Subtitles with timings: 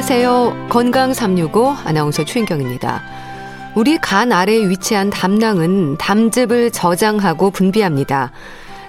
[0.00, 0.68] 안녕하세요.
[0.70, 3.02] 건강 365 아나운서 최인경입니다.
[3.74, 8.32] 우리 간 아래에 위치한 담낭은 담즙을 저장하고 분비합니다.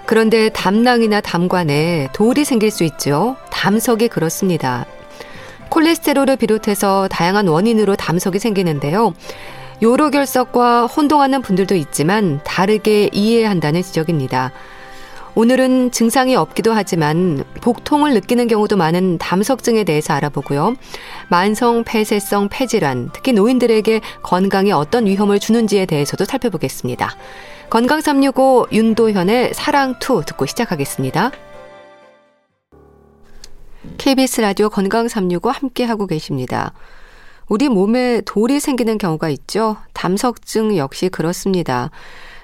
[0.06, 3.36] 그런데 담낭이나 담관에 돌이 생길 수 있죠.
[3.50, 4.86] 담석이 그렇습니다.
[5.68, 9.12] 콜레스테롤을 비롯해서 다양한 원인으로 담석이 생기는데요.
[9.82, 14.50] 요로결석과 혼동하는 분들도 있지만 다르게 이해해야 한다는 지적입니다.
[15.34, 20.76] 오늘은 증상이 없기도 하지만 복통을 느끼는 경우도 많은 담석증에 대해서 알아보고요.
[21.30, 27.16] 만성 폐쇄성 폐질환, 특히 노인들에게 건강에 어떤 위험을 주는지에 대해서도 살펴보겠습니다.
[27.70, 31.32] 건강 365 윤도현의 사랑 Two 듣고 시작하겠습니다.
[33.96, 36.74] KBS 라디오 건강 365 함께 하고 계십니다.
[37.48, 39.78] 우리 몸에 돌이 생기는 경우가 있죠.
[39.94, 41.90] 담석증 역시 그렇습니다.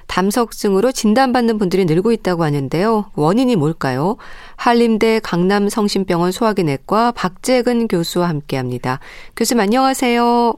[0.08, 3.12] 담석증으로 진단받는 분들이 늘고 있다고 하는데요.
[3.14, 4.16] 원인이 뭘까요?
[4.56, 8.98] 한림대 강남성심병원 소화기내과 박재근 교수와 함께합니다.
[9.36, 10.54] 교수님 안녕하세요.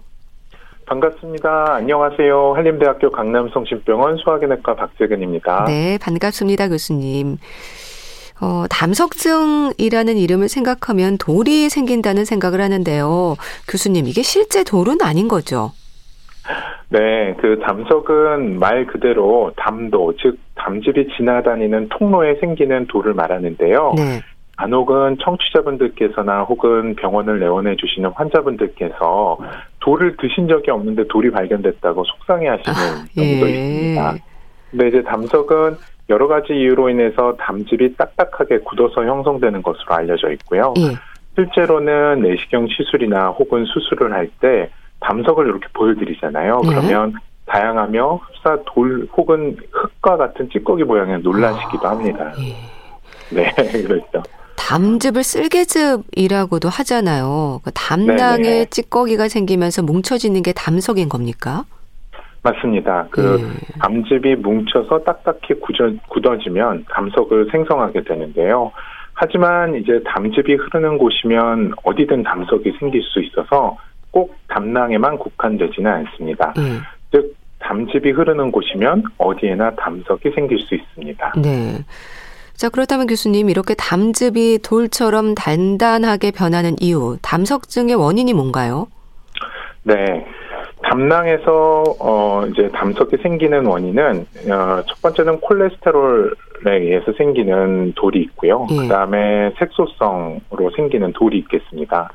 [0.86, 1.74] 반갑습니다.
[1.74, 2.54] 안녕하세요.
[2.54, 5.64] 한림대학교 강남성심병원 소화기내과 박재근입니다.
[5.66, 7.38] 네, 반갑습니다, 교수님.
[8.40, 13.36] 어, 담석증이라는 이름을 생각하면 돌이 생긴다는 생각을 하는데요.
[13.68, 15.72] 교수님, 이게 실제 돌은 아닌 거죠?
[16.88, 23.94] 네, 그 담석은 말 그대로 담도, 즉 담즙이 지나다니는 통로에 생기는 돌을 말하는데요.
[23.96, 24.20] 네.
[24.56, 29.38] 간혹은 청취자분들께서나 혹은 병원을 내원해 주시는 환자분들께서
[29.80, 33.50] 돌을 드신 적이 없는데 돌이 발견됐다고 속상해하시는 아, 경우도 예.
[33.50, 34.14] 있습니다.
[34.70, 35.76] 근데 이제 담석은
[36.10, 40.74] 여러 가지 이유로 인해서 담즙이 딱딱하게 굳어서 형성되는 것으로 알려져 있고요.
[40.77, 40.94] 예.
[41.36, 44.68] 실제로는 내시경 시술이나 혹은 수술을 할 때
[45.00, 46.61] 담석을 이렇게 보여드리잖아요.
[46.62, 46.68] 네.
[46.68, 47.14] 그러면
[47.46, 52.33] 다양하며 흡사 돌 혹은 흙과 같은 찌꺼기 모양에 놀라시기도 아, 합니다.
[52.38, 53.34] 예.
[53.34, 53.52] 네,
[53.86, 54.22] 그렇죠.
[54.56, 57.60] 담즙을 쓸개즙이라고도 하잖아요.
[57.64, 58.64] 그 담낭에 네네.
[58.66, 61.64] 찌꺼기가 생기면서 뭉쳐지는 게 담석인 겁니까?
[62.42, 63.08] 맞습니다.
[63.10, 63.78] 그 예.
[63.80, 68.70] 담즙이 뭉쳐서 딱딱히 굳어, 굳어지면 담석을 생성하게 되는데요.
[69.14, 73.77] 하지만 이제 담즙이 흐르는 곳이면 어디든 담석이 생길 수 있어서
[74.10, 76.52] 꼭 담낭에만 국한되지는 않습니다.
[76.56, 76.78] 네.
[77.12, 81.34] 즉 담즙이 흐르는 곳이면 어디에나 담석이 생길 수 있습니다.
[81.42, 81.84] 네.
[82.54, 88.88] 자, 그렇다면 교수님, 이렇게 담즙이 돌처럼 단단하게 변하는 이유, 담석증의 원인이 뭔가요?
[89.82, 90.27] 네.
[90.82, 96.30] 담낭에서 어 이제 담석이 생기는 원인은 어, 첫 번째는 콜레스테롤에
[96.66, 98.66] 의해서 생기는 돌이 있고요.
[98.70, 98.77] 예.
[98.77, 102.10] 그다음에 색소성으로 생기는 돌이 있겠습니다.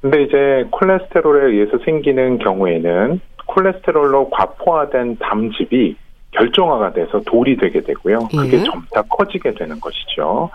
[0.00, 5.96] 근데 이제 콜레스테롤에 의해서 생기는 경우에는 콜레스테롤로 과포화된 담즙이
[6.32, 8.20] 결정화가 돼서 돌이 되게 되고요.
[8.28, 8.64] 그게 예.
[8.64, 10.50] 점차 커지게 되는 것이죠.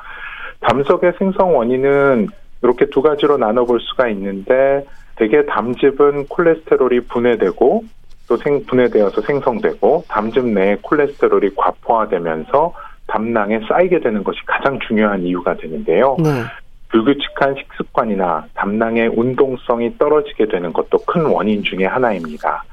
[0.61, 2.29] 담석의 생성 원인은
[2.63, 4.85] 이렇게 두 가지로 나눠볼 수가 있는데
[5.17, 7.83] 대개 담즙은 콜레스테롤이 분해되고
[8.27, 12.73] 또 생, 분해되어서 생성되고 담즙 내에 콜레스테롤이 과포화되면서
[13.07, 16.17] 담낭에 쌓이게 되는 것이 가장 중요한 이유가 되는데요.
[16.19, 16.31] 네.
[16.95, 22.63] 불규칙한 식습관이나 담낭의 운동성이 떨어지게 되는 것도 큰 원인 중의 하나입니다.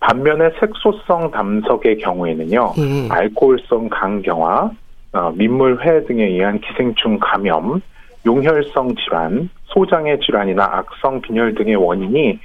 [0.00, 3.08] 반면에 색소성 담석의 경우에는요, 음.
[3.10, 4.70] 알코올성 간경화,
[5.12, 7.80] 어, 민물회 등에 의한 기생충 감염,
[8.26, 12.38] 용혈성 질환, 소장의 질환이나 악성 빈혈 등의 원인이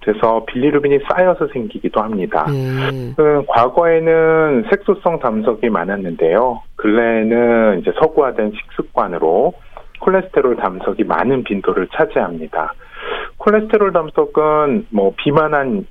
[0.00, 2.46] 돼서 빌리루빈이 쌓여서 생기기도 합니다.
[2.48, 3.14] 음.
[3.18, 6.62] 음, 과거에는 색소성 담석이 많았는데요.
[6.76, 9.54] 근래에는 이제 서구화된 식습관으로
[10.00, 12.74] 콜레스테롤 담석이 많은 빈도를 차지합니다.
[13.38, 15.86] 콜레스테롤 담석은 뭐 비만한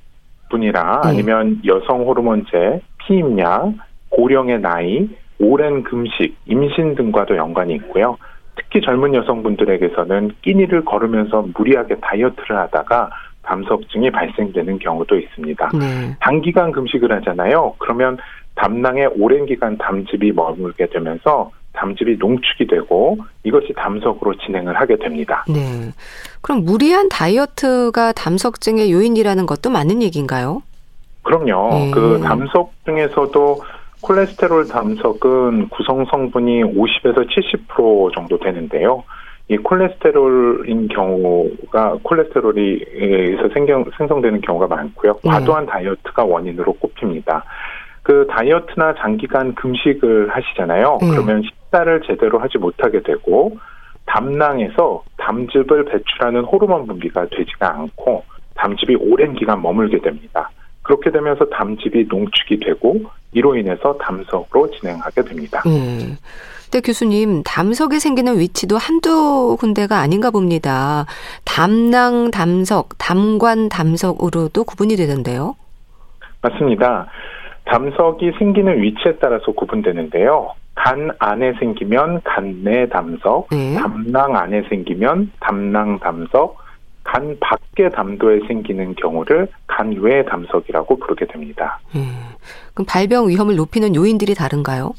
[0.50, 1.08] 분이나 네.
[1.08, 3.74] 아니면 여성 호르몬제, 피임약,
[4.10, 8.16] 고령의 나이, 오랜 금식, 임신 등과도 연관이 있고요.
[8.56, 13.10] 특히 젊은 여성분들에게서는 끼니를 걸으면서 무리하게 다이어트를 하다가
[13.42, 15.70] 담석증이 발생되는 경우도 있습니다.
[15.78, 16.16] 네.
[16.20, 17.74] 단기간 금식을 하잖아요.
[17.78, 18.18] 그러면
[18.56, 25.44] 담낭에 오랜 기간 담즙이 머물게 되면서 담즙이 농축이 되고 이것이 담석으로 진행을 하게 됩니다.
[25.48, 25.92] 네.
[26.42, 30.62] 그럼 무리한 다이어트가 담석증의 요인이라는 것도 맞는 얘기인가요?
[31.22, 31.70] 그럼요.
[31.70, 31.90] 네.
[31.92, 33.62] 그 담석 중에서도
[34.00, 39.04] 콜레스테롤 담석은 구성 성분이 50에서 70% 정도 되는데요.
[39.48, 45.20] 이 콜레스테롤인 경우가 콜레스테롤이 에서 생경, 생성되는 경우가 많고요.
[45.24, 45.30] 네.
[45.30, 47.44] 과도한 다이어트가 원인으로 꼽힙니다.
[48.02, 50.98] 그 다이어트나 장기간 금식을 하시잖아요.
[51.00, 51.10] 네.
[51.10, 53.56] 그러면 식사를 제대로 하지 못하게 되고
[54.06, 58.24] 담낭에서 담즙을 배출하는 호르몬 분비가 되지가 않고
[58.54, 60.50] 담즙이 오랜 기간 머물게 됩니다.
[60.82, 65.62] 그렇게 되면서 담즙이 농축이 되고 이로 인해서 담석으로 진행하게 됩니다.
[65.66, 66.16] 음.
[66.70, 71.06] 네, 교수님, 담석이 생기는 위치도 한두 군데가 아닌가 봅니다.
[71.44, 75.54] 담낭 담석, 담관 담석으로도 구분이 되던데요?
[76.42, 77.06] 맞습니다.
[77.64, 80.54] 담석이 생기는 위치에 따라서 구분되는데요.
[80.78, 83.74] 간 안에 생기면 간내 담석, 네.
[83.74, 86.56] 담낭 안에 생기면 담낭 담석,
[87.02, 91.80] 간 밖의 담도에 생기는 경우를 간 외 담석이라고 부르게 됩니다.
[91.96, 92.12] 음,
[92.74, 94.92] 그럼 발병 위험을 높이는 요인들이 다른가요?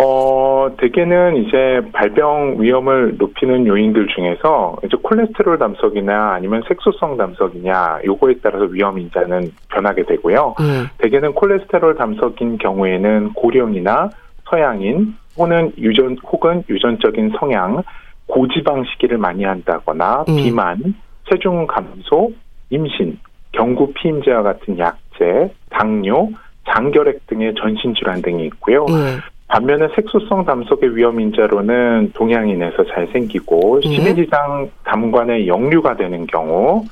[0.00, 8.34] 어, 대개는 이제 발병 위험을 높이는 요인들 중에서 이제 콜레스테롤 담석이나 아니면 색소성 담석이냐 요거에
[8.40, 10.54] 따라서 위험 인자는 변하게 되고요.
[10.60, 10.86] 음.
[10.98, 14.10] 대개는 콜레스테롤 담석인 경우에는 고령이나
[14.48, 17.82] 서양인 혹은 유전 혹은 유전적인 성향,
[18.26, 20.36] 고지방 식이를 많이 한다거나 음.
[20.36, 20.94] 비만,
[21.28, 22.32] 체중 감소,
[22.70, 23.18] 임신,
[23.52, 26.28] 경구 피임제와 같은 약제, 당뇨,
[26.68, 28.84] 장결핵 등의 전신 질환 등이 있고요.
[28.86, 29.18] 음.
[29.48, 33.88] 반면에 색소성 담석의 위험 인자로는 동양인에서 잘 생기고 예.
[33.88, 36.84] 심해지장 담관의 역류가 되는 경우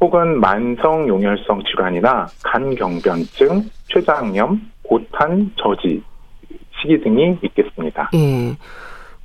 [0.00, 6.00] 혹은 만성 용혈성 질환이나 간경변증, 췌장염, 고탄, 저지,
[6.80, 8.10] 시기 등이 있겠습니다.
[8.14, 8.56] 예.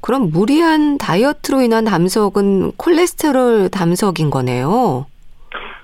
[0.02, 5.06] 그럼 무리한 다이어트로 인한 담석은 콜레스테롤 담석인 거네요.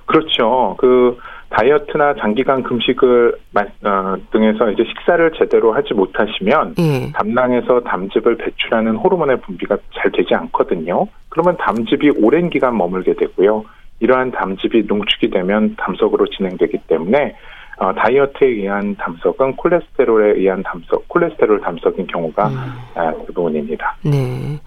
[0.06, 0.76] 그렇죠.
[0.78, 1.18] 그
[1.50, 7.12] 다이어트나 장기간 금식을 어, 등에서 이제 식사를 제대로 하지 못하시면 예.
[7.14, 11.08] 담낭에서 담즙을 배출하는 호르몬의 분비가 잘 되지 않거든요.
[11.30, 13.66] 그러면 담즙이 오랜 기간 머물게 되고요.
[14.00, 17.36] 이러한 담즙이 농축이 되면 담석으로 진행되기 때문에
[17.80, 22.56] 어, 다이어트에 의한 담석은 콜레스테롤에 의한 담석, 콜레스테롤 담석인 경우가 음.
[22.96, 23.96] 아, 대부분입니다.
[24.04, 24.60] 네.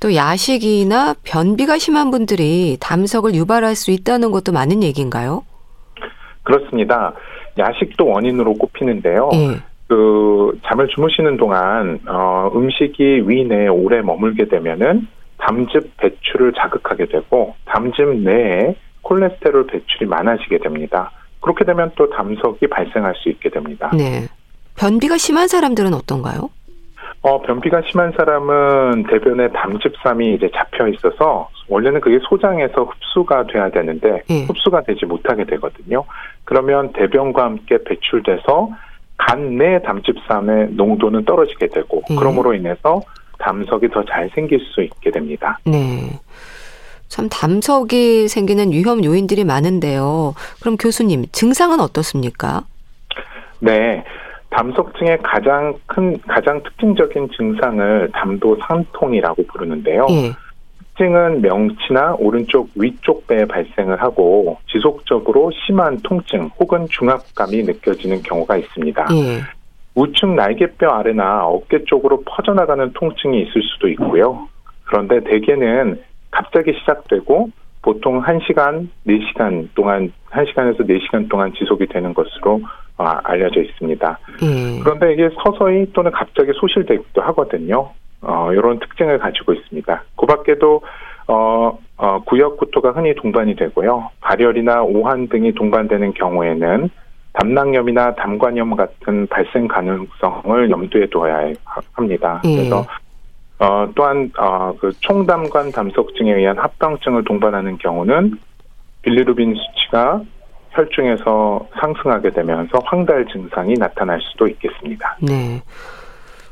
[0.00, 5.44] 또 야식이나 변비가 심한 분들이 담석을 유발할 수 있다는 것도 많은 얘기인가요?
[6.42, 7.14] 그렇습니다.
[7.58, 9.30] 야식도 원인으로 꼽히는데요.
[9.34, 9.60] 예.
[9.88, 15.06] 그 잠을 주무시는 동안 어, 음식이 위 내에 오래 머물게 되면은
[15.38, 21.12] 담즙 배출을 자극하게 되고 담즙 내에 콜레스테롤 배출이 많아지게 됩니다.
[21.46, 23.88] 그렇게 되면 또 담석이 발생할 수 있게 됩니다.
[23.96, 24.26] 네.
[24.76, 26.50] 변비가 심한 사람들은 어떤가요?
[27.22, 34.22] 어, 변비가 심한 사람은 대변에 담즙삼이 이제 잡혀 있어서 원래는 그게 소장에서 흡수가 돼야 되는데
[34.28, 34.42] 예.
[34.46, 36.02] 흡수가 되지 못하게 되거든요.
[36.44, 38.70] 그러면 대변과 함께 배출돼서
[39.16, 42.16] 간 내 담즙삼의 농도는 떨어지게 되고 예.
[42.16, 43.00] 그러므로 인해서
[43.38, 45.58] 담석이 더 잘 생길 수 있게 됩니다.
[45.64, 46.10] 네.
[47.08, 50.34] 참 담석이 생기는 위험 요인들이 많은데요.
[50.60, 52.64] 그럼 교수님 증상은 어떻습니까?
[53.60, 54.04] 네.
[54.50, 60.06] 담석증의 가장 큰 가장 특징적인 증상을 담도 상통이라고 부르는데요.
[60.10, 60.32] 예.
[60.78, 69.06] 특징은 명치나 오른쪽 위쪽 배에 발생을 하고 지속적으로 심한 통증 혹은 중압감이 느껴지는 경우가 있습니다.
[69.12, 69.40] 예.
[69.94, 74.48] 우측 날개뼈 아래나 어깨 쪽으로 퍼져나가는 통증이 있을 수도 있고요.
[74.84, 76.00] 그런데 대개는
[76.36, 77.48] 갑자기 시작되고
[77.80, 82.60] 보통 1시간, 4시간 동안, 1시간에서 4시간 동안 지속이 되는 것으로
[82.98, 84.18] 어, 알려져 있습니다.
[84.42, 84.80] 음.
[84.82, 87.90] 그런데 이게 서서히 또는 갑자기 소실되기도 하거든요.
[88.22, 90.04] 어, 이런 특징을 가지고 있습니다.
[90.16, 90.82] 그 밖에도,
[91.28, 94.10] 어, 어, 구역 구토가 흔히 동반이 되고요.
[94.20, 96.90] 발열이나 오한 등이 동반되는 경우에는
[97.34, 101.52] 담낭염이나 담관염 같은 발생 가능성을 염두에 둬야
[101.92, 102.40] 합니다.
[102.44, 102.56] 예.
[102.56, 102.84] 그래서
[103.58, 108.38] 어, 또한 어, 그 총담관 담석증에 의한 합병증을 동반하는 경우는
[109.02, 110.20] 빌리루빈 수치가
[110.70, 115.16] 혈중에서 상승하게 되면서 황달 증상이 나타날 수도 있겠습니다.
[115.20, 115.62] 네.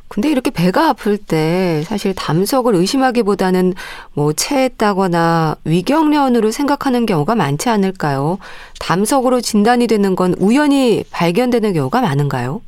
[0.08, 3.74] 근데 이렇게 배가 아플 때 사실 담석을 의심하기보다는
[4.12, 8.38] 뭐 체했다거나 위경련으로 생각하는 경우가 많지 않을까요?
[8.78, 12.60] 담석으로 진단이 되는 건 우연히 발견되는 경우가 많은가요?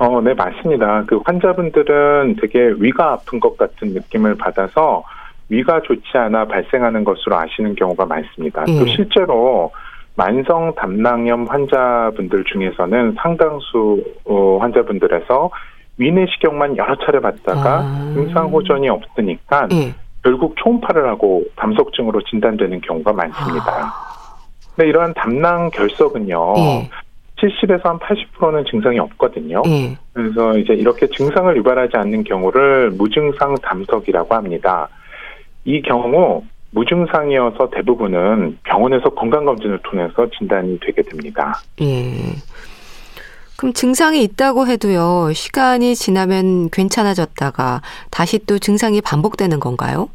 [0.00, 1.04] 어, 네, 맞습니다.
[1.06, 5.04] 그 환자분들은 되게 위가 아픈 것 같은 느낌을 받아서
[5.50, 8.64] 위가 좋지 않아 발생하는 것으로 아시는 경우가 많습니다.
[8.66, 8.78] 예.
[8.78, 9.70] 또 실제로
[10.16, 15.50] 만성 담낭염 환자분들 중에서는 상당수 어, 환자분들에서
[15.98, 18.12] 위내시경만 여러 차례 받다가 아.
[18.14, 19.94] 증상 호전이 없으니까 예.
[20.22, 23.70] 결국 초음파를 하고 담석증으로 진단되는 경우가 많습니다.
[23.70, 23.92] 아.
[24.74, 26.54] 근데 이러한 담낭 결석은요.
[26.56, 26.90] 예.
[27.40, 29.62] 70에서 한 80%는 증상이 없거든요.
[29.66, 29.96] 예.
[30.12, 34.88] 그래서 이제 이렇게 증상을 유발하지 않는 경우를 무증상 담석이라고 합니다.
[35.64, 36.42] 이 경우
[36.72, 41.60] 무증상이어서 대부분은 병원에서 건강검진을 통해서 진단이 되게 됩니다.
[41.80, 42.14] 예.
[43.56, 50.08] 그럼 증상이 있다고 해도요, 시간이 지나면 괜찮아졌다가 다시 또 증상이 반복되는 건가요?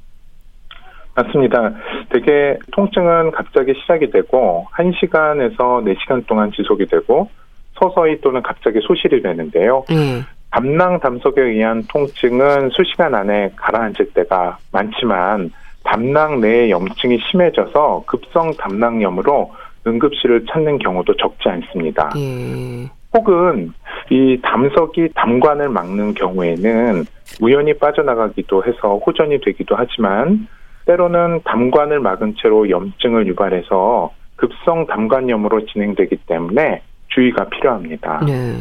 [1.14, 1.72] 맞습니다.
[2.16, 7.30] 되게 통증은 갑자기 시작이 되고 1시간에서 4시간 동안 지속이 되고
[7.78, 9.84] 서서히 또는 갑자기 소실이 되는데요.
[9.92, 10.24] 음.
[10.52, 15.52] 담낭 담석에 의한 통증은 수시간 안에 가라앉을 때가 많지만
[15.84, 19.52] 담낭 내의 염증이 심해져서 급성 담낭염으로
[19.86, 22.12] 응급실을 찾는 경우도 적지 않습니다.
[22.16, 22.90] 예.
[23.14, 23.74] 혹은
[24.10, 27.06] 이 담석이 담관을 막는 경우에는
[27.42, 30.48] 우연히 빠져나가기도 해서 호전이 되기도 하지만
[30.86, 38.22] 때로는 담관을 막은 채로 염증을 유발해서 급성 담관염으로 진행되기 때문에 주의가 필요합니다.
[38.26, 38.56] 네.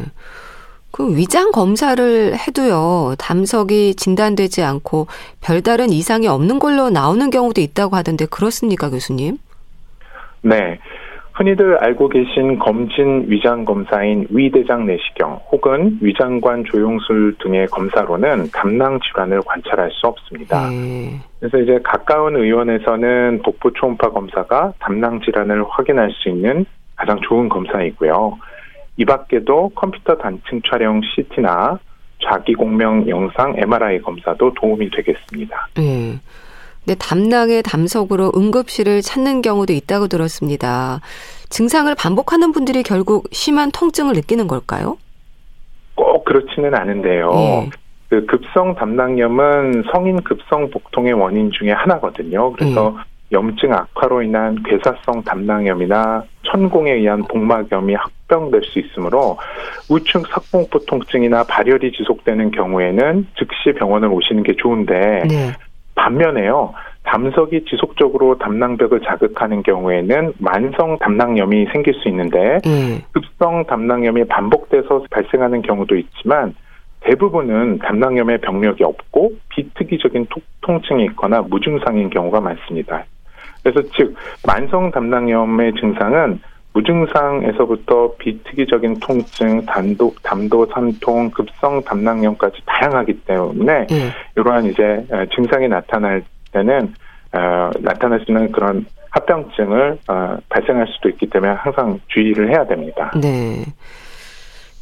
[0.91, 5.07] 그 위장 검사를 해도요, 담석이 진단되지 않고
[5.41, 9.37] 별다른 이상이 없는 걸로 나오는 경우도 있다고 하던데 그렇습니까, 교수님?
[10.41, 10.79] 네.
[11.35, 19.41] 흔히들 알고 계신 검진 위장 검사인 위대장 내시경 혹은 위장관 조영술 등의 검사로는 담낭 질환을
[19.45, 20.69] 관찰할 수 없습니다.
[20.69, 21.19] 네.
[21.39, 26.65] 그래서 이제 가까운 의원에서는 복부 초음파 검사가 담낭 질환을 확인할 수 있는
[26.95, 28.37] 가장 좋은 검사이고요.
[28.95, 31.77] 이 밖에도 컴퓨터 단층 촬영 CT나
[32.23, 35.67] 자기 공명 영상 MRI 검사도 도움이 되겠습니다.
[35.75, 36.17] 네.
[36.85, 41.01] 네, 담낭의 담석으로 응급실을 찾는 경우도 있다고 들었습니다.
[41.49, 44.97] 증상을 반복하는 분들이 결국 심한 통증을 느끼는 걸까요?
[45.95, 47.31] 꼭 그렇지는 않은데요.
[47.31, 47.69] 네.
[48.09, 52.53] 그 급성 담낭염은 성인 급성 복통의 원인 중에 하나거든요.
[52.53, 53.03] 그래서 네.
[53.31, 59.37] 염증 악화로 인한 괴사성 담낭염이나 천공에 의한 복막염이 합병될 수 있으므로
[59.89, 65.53] 우측 석공포 통증이나 발열이 지속되는 경우에는 즉시 병원을 오시는 게 좋은데 네.
[65.95, 66.73] 반면에요.
[67.03, 72.99] 담석이 지속적으로 담낭벽을 자극하는 경우에는 만성 담낭염이 생길 수 있는데 음.
[73.11, 76.55] 급성 담낭염이 반복돼서 발생하는 경우도 있지만
[77.01, 80.27] 대부분은 담낭염의 병력이 없고 비특이적인
[80.61, 83.05] 통증이 있거나 무증상인 경우가 많습니다.
[83.61, 86.39] 그래서 즉 만성 담낭염의 증상은
[86.75, 94.11] 무증상에서부터 비특이적인 통증, 단도, 담도, 산통, 급성 담낭염까지 다양하기 때문에 네.
[94.35, 96.93] 이러한 이제 증상이 나타날 때는
[97.31, 103.11] 어, 나타날 수 있는 그런 합병증을 어, 발생할 수도 있기 때문에 항상 주의를 해야 됩니다.
[103.21, 103.63] 네.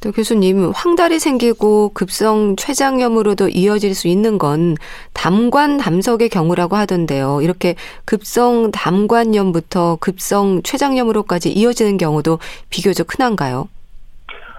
[0.03, 4.75] 또 교수님, 황달이 생기고 급성 췌장염으로도 이어질 수 있는 건
[5.13, 7.39] 담관 담석의 경우라고 하던데요.
[7.41, 13.69] 이렇게 급성 담관염부터 급성 췌장염으로까지 이어지는 경우도 비교적 흔한가요?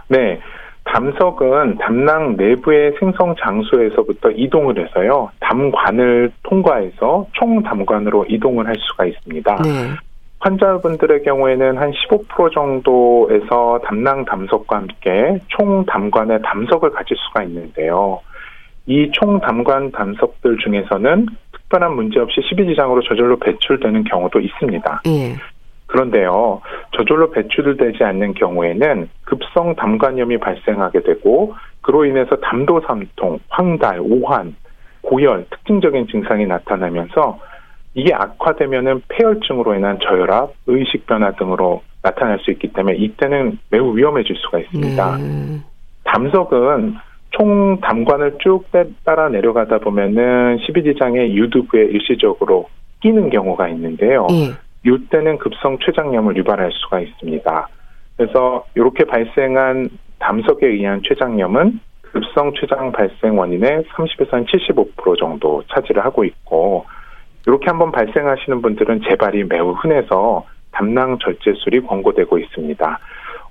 [0.09, 0.41] 네.
[0.85, 5.31] 담석은 담낭 내부의 생성 장소에서부터 이동을 해서요.
[5.41, 9.57] 담관을 통과해서 총담관으로 이동을 할 수가 있습니다.
[9.63, 9.91] 네.
[10.45, 18.21] 환자분들의 경우에는 한 15% 정도에서 담낭 담석과 함께 총 담관의 담석을 가질 수가 있는데요.
[18.87, 25.03] 이 총 담관 담석들 중에서는 특별한 문제 없이 12지장으로 저절로 배출되는 경우도 있습니다.
[25.07, 25.35] 예.
[25.87, 26.61] 그런데요,
[26.95, 34.55] 저절로 배출되지 않는 경우에는 급성 담관염이 발생하게 되고 그로 인해서 담도삼통, 황달, 오한,
[35.01, 37.39] 고열, 특징적인 증상이 나타나면서
[37.95, 44.37] 이게 악화되면은 폐혈증으로 인한 저혈압, 의식 변화 등으로 나타날 수 있기 때문에 이때는 매우 위험해질
[44.37, 45.17] 수가 있습니다.
[45.17, 45.61] 네.
[46.05, 46.97] 담석은
[47.31, 48.65] 총 담관을 쭉
[49.05, 52.69] 따라 내려가다 보면은 12지장의 유두부에 일시적으로
[53.01, 54.27] 끼는 경우가 있는데요.
[54.29, 54.53] 네.
[54.87, 57.69] 이때는 급성 췌장염을 유발할 수가 있습니다.
[58.17, 66.25] 그래서 이렇게 발생한 담석에 의한 췌장염은 급성 췌장 발생 원인의 30에서 한75% 정도 차지를 하고
[66.25, 66.85] 있고
[67.47, 72.99] 이렇게 한번 발생하시는 분들은 재발이 매우 흔해서 담낭 절제술이 권고되고 있습니다.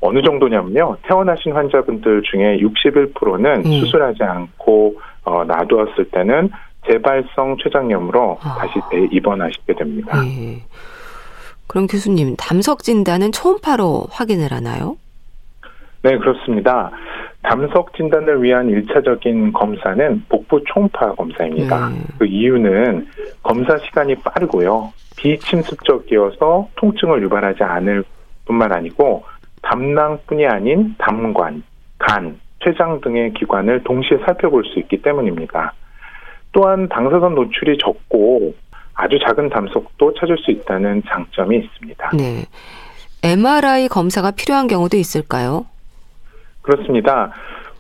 [0.02, 0.98] 어느 정도냐면요.
[1.04, 3.72] 태어나신 환자분들 중에 61%는 음.
[3.80, 6.50] 수술하지 않고 어, 놔두었을 때는
[6.90, 8.56] 재발성 췌장염으로 아.
[8.60, 8.74] 다시
[9.12, 10.22] 입원하시게 됩니다.
[10.22, 10.62] 네.
[11.68, 14.98] 그럼 교수님, 담석 진단은 초음파로 확인을 하나요?
[16.02, 16.92] 네, 그렇습니다.
[17.44, 21.90] 담석 진단을 위한 일차적인 검사는 복부 초음파 검사입니다.
[21.90, 22.04] 음.
[22.18, 23.08] 그 이유는
[23.44, 24.92] 검사 시간이 빠르고요.
[25.18, 28.04] 비침습적이어서 통증을 유발하지 않을
[28.46, 29.24] 뿐만 아니고
[29.62, 31.64] 담낭뿐이 아닌 담관,
[32.00, 35.74] 간, 췌장 등의 기관을 동시에 살펴볼 수 있기 때문입니다.
[36.54, 38.54] 또한 방사선 노출이 적고
[38.94, 42.12] 아주 작은 담석도 찾을 수 있다는 장점이 있습니다.
[42.16, 42.46] 네.
[43.24, 45.66] MRI 검사가 필요한 경우도 있을까요?
[46.64, 47.32] 그렇습니다.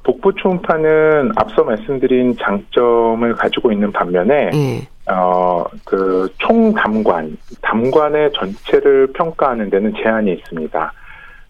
[0.03, 4.87] 복부 초음파는 앞서 말씀드린 장점을 가지고 있는 반면에 네.
[5.05, 10.93] 어그 총담관 담관의 전체를 평가하는 데는 제한이 있습니다.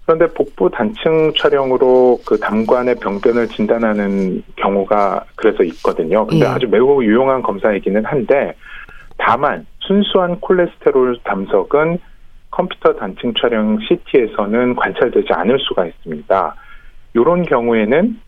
[0.05, 6.25] 그런데 복부 단층 촬영으로 그 담관의 병변을 진단하는 경우가 그래서 있거든요.
[6.27, 6.51] 근데 네.
[6.51, 8.53] 아주 매우 유용한 검사이기는 한데
[9.17, 11.99] 다만 순수한 콜레스테롤 담석은
[12.51, 16.55] 컴퓨터 단층 촬영 CT에서는 관찰되지 않을 수가 있습니다.
[17.13, 18.19] 이런 경우에는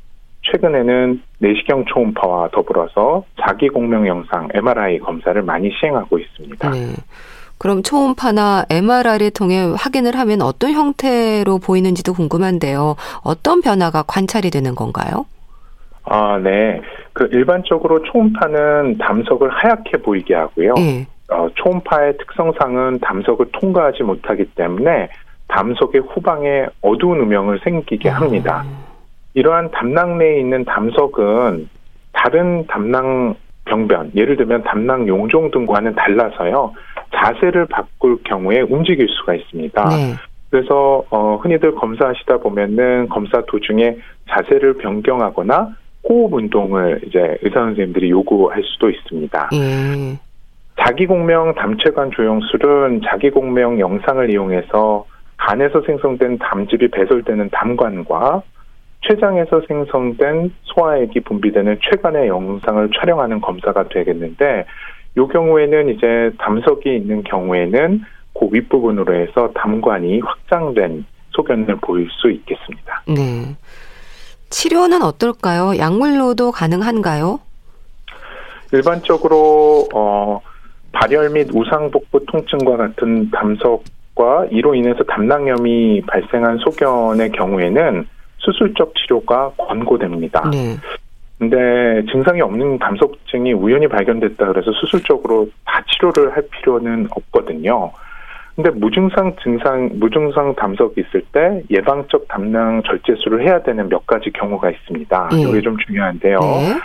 [0.51, 6.70] 최근에는 내시경 초음파와 더불어서 자기 공명 영상 MRI 검사를 많이 시행하고 있습니다.
[6.70, 6.94] 네.
[7.58, 12.96] 그럼 초음파나 MRI를 통해 확인을 하면 어떤 형태로 보이는지도 궁금한데요.
[13.24, 15.25] 어떤 변화가 관찰이 되는 건가요?
[16.04, 16.82] 아, 네.
[17.13, 20.74] 그 일반적으로 초음파는 담석을 하얗게 보이게 하고요.
[20.75, 21.08] 네.
[21.30, 25.10] 어, 초음파의 특성상은 담석을 통과하지 못하기 때문에
[25.55, 28.15] 담석의 후방에 어두운 음영을 생기게 아.
[28.15, 28.63] 합니다.
[28.65, 28.85] 아.
[29.33, 31.69] 이러한 담낭 내에 있는 담석은
[32.12, 33.35] 다른 담낭
[33.65, 36.74] 병변, 예를 들면 담낭 용종 등과는 달라서요.
[37.15, 39.89] 자세를 바꿀 경우에 움직일 수가 있습니다.
[39.89, 40.13] 네.
[40.50, 43.97] 그래서 어, 흔히들 검사하시다 보면은 검사 도중에
[44.29, 45.69] 자세를 변경하거나
[46.07, 49.50] 호흡 운동을 이제 의사 선생님들이 요구할 수도 있습니다.
[49.51, 50.19] 네.
[50.79, 55.05] 자기공명 담체관 조영술은 자기공명 영상을 이용해서
[55.38, 58.42] 간에서 생성된 담즙이 배설되는 담관과
[59.01, 64.65] 췌장에서 생성된 소화액이 분비되는 췌관의 영상을 촬영하는 검사가 되겠는데
[65.18, 68.01] 이 경우에는 이제 담석이 있는 경우에는
[68.38, 73.04] 그 윗부분으로 해서 담관이 확장된 소견을 보일 수 있겠습니다.
[73.08, 73.56] 네.
[74.50, 75.77] 치료는 어떨까요?
[75.77, 77.39] 약물로도 가능한가요?
[78.74, 80.42] 일반적으로 어,
[80.92, 83.84] 발열 및 우상복부 통증과 같은 담석
[84.15, 88.07] 과 이로 인해서 담낭염이 발생한 소견의 경우에는
[88.38, 90.50] 수술적 치료가 권고됩니다.
[90.50, 90.77] 네.
[91.38, 97.91] 근데 증상이 없는 담석증이 우연히 발견됐다 그래서 수술적으로 다 치료를 할 필요는 없거든요.
[98.55, 104.69] 근데 무증상 증상, 무증상 담석이 있을 때 예방적 담낭 절제술을 해야 되는 몇 가지 경우가
[104.72, 105.30] 있습니다.
[105.34, 105.41] 네.
[105.41, 106.39] 이게 좀 중요한데요.
[106.39, 106.80] 네.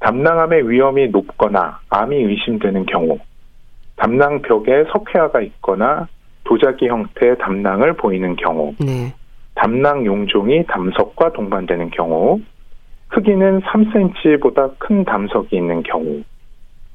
[0.00, 3.16] 담낭암의 위험이 높거나 암이 의심되는 경우,
[3.96, 6.08] 담낭벽에 석회화가 있거나
[6.44, 9.12] 도자기 형태의 담낭을 보이는 경우, 네.
[9.54, 12.40] 담낭 용종이 담석과 동반되는 경우,
[13.08, 16.22] 크기는 3cm보다 큰 담석이 있는 경우,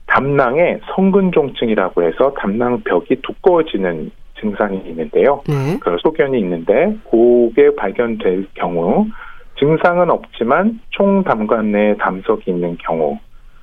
[0.07, 5.41] 담낭에 성근종증이라고 해서 담낭 벽이 두꺼워지는 증상이 있는데요.
[5.47, 5.77] 네.
[5.79, 9.07] 그 소견이 있는데 그게 발견될 경우
[9.57, 13.19] 증상은 없지만 총담관 내에 담석이 있는 경우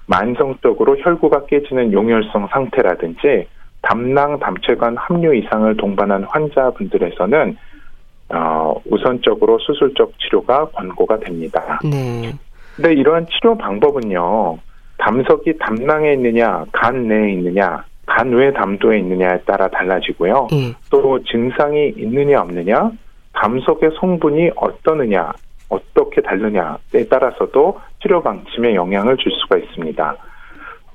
[0.07, 3.49] 만성적으로 혈구가 깨지는 용혈성 상태라든지
[3.89, 7.57] 담낭 담체관 함유 이상을 동반한 환자분들에서는
[8.31, 11.79] 어, 우선적으로 수술적 치료가 권고가 됩니다.
[11.85, 12.33] 네.
[12.75, 14.59] 근데 이러한 치료 방법은요,
[14.99, 20.49] 담석이 담낭에 있느냐, 간 내에 있느냐, 간 외 담도에 있느냐에 따라 달라지고요.
[20.51, 20.75] 네.
[20.91, 22.91] 또 증상이 있느냐 없느냐,
[23.35, 25.33] 담석의 성분이 어떠느냐,
[25.69, 30.17] 어떻게 다르냐에 따라서도 치료 방침에 영향을 줄 수가 있습니다.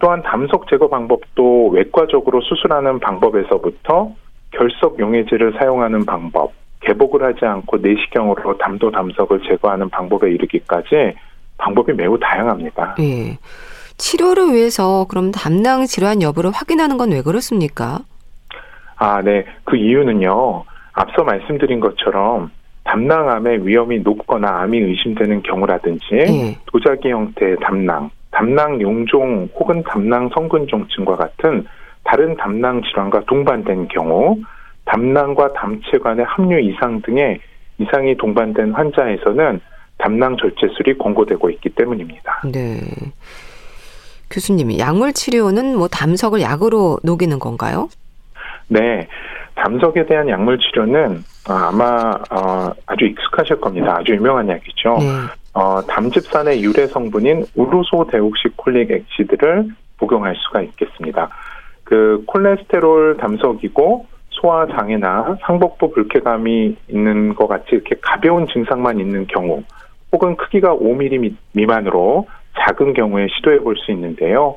[0.02, 4.12] 또한 담석 제거 방법도 외과적으로 수술하는 방법에서부터
[4.50, 11.14] 결석 용해제를 사용하는 방법, 개복을 하지 않고 내시경으로 담도 담석을 제거하는 방법에 이르기까지
[11.60, 12.96] 방법이 매우 다양합니다.
[12.98, 13.38] 네.
[13.98, 18.00] 치료를 위해서 그럼 담낭 질환 여부를 확인하는 건 왜 그렇습니까?
[18.96, 19.46] 아, 네.
[19.64, 20.64] 그 이유는요.
[20.94, 22.50] 앞서 말씀드린 것처럼
[22.86, 26.58] 담낭암의 위험이 높거나 암이 의심되는 경우라든지 네.
[26.66, 31.66] 도자기 형태의 담낭, 담낭 용종 혹은 담낭 성근종증과 같은
[32.04, 34.38] 다른 담낭 질환과 동반된 경우
[34.86, 37.40] 담낭과 담체관의 함유 이상 등의
[37.78, 39.62] 이상이 동반된 환자에서는
[39.98, 42.42] 담낭 절제술이 권고되고 있기 때문입니다.
[42.52, 42.80] 네.
[44.32, 47.90] 교수님이 약물 치료는 뭐 담석을 약으로 녹이는 건가요?
[48.68, 49.08] 네.
[49.56, 53.98] 담석에 대한 약물 치료는 어, 아마 어, 아주 익숙하실 겁니다.
[54.00, 54.98] 아주 유명한 약이죠.
[55.00, 55.06] 네.
[55.54, 61.30] 어, 담즙산의 유래 성분인 우르소 데옥시 콜릭 액시드를 복용할 수가 있겠습니다.
[61.84, 69.64] 그 콜레스테롤 담석이고 소화 장애나 상복부 불쾌감이 있는 것 같이 이렇게 가벼운 증상만 있는 경우
[70.12, 72.28] 혹은 크기가 5mm 미만으로
[72.60, 74.56] 작은 경우에 시도해 볼 수 있는데요.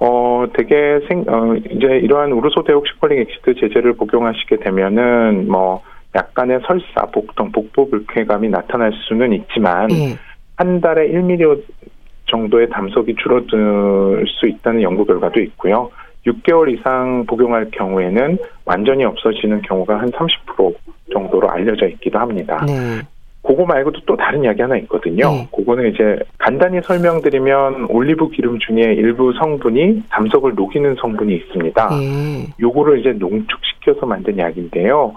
[0.00, 5.82] 어, 되게 생, 어, 이제 이러한 ursodeoxycholic acid 제제를 복용하시게 되면은 뭐
[6.14, 10.16] 약간의 설사, 복통, 복부 불쾌감이 나타날 수는 있지만 네.
[10.56, 11.62] 한 달에 1mm
[12.26, 15.90] 정도의 담석이 줄어들 수 있다는 연구 결과도 있고요.
[16.26, 20.74] 6개월 이상 복용할 경우에는 완전히 없어지는 경우가 한 30%
[21.12, 22.64] 정도로 알려져 있기도 합니다.
[22.66, 23.02] 네.
[23.42, 25.30] 그거 말고도 또 다른 이야기 하나 있거든요.
[25.30, 25.48] 네.
[25.54, 31.88] 그거는 이제 간단히 설명드리면 올리브 기름 중에 일부 성분이 담석을 녹이는 성분이 있습니다.
[31.90, 32.46] 네.
[32.58, 35.14] 요거를 이제 농축시켜서 만든 약인데요.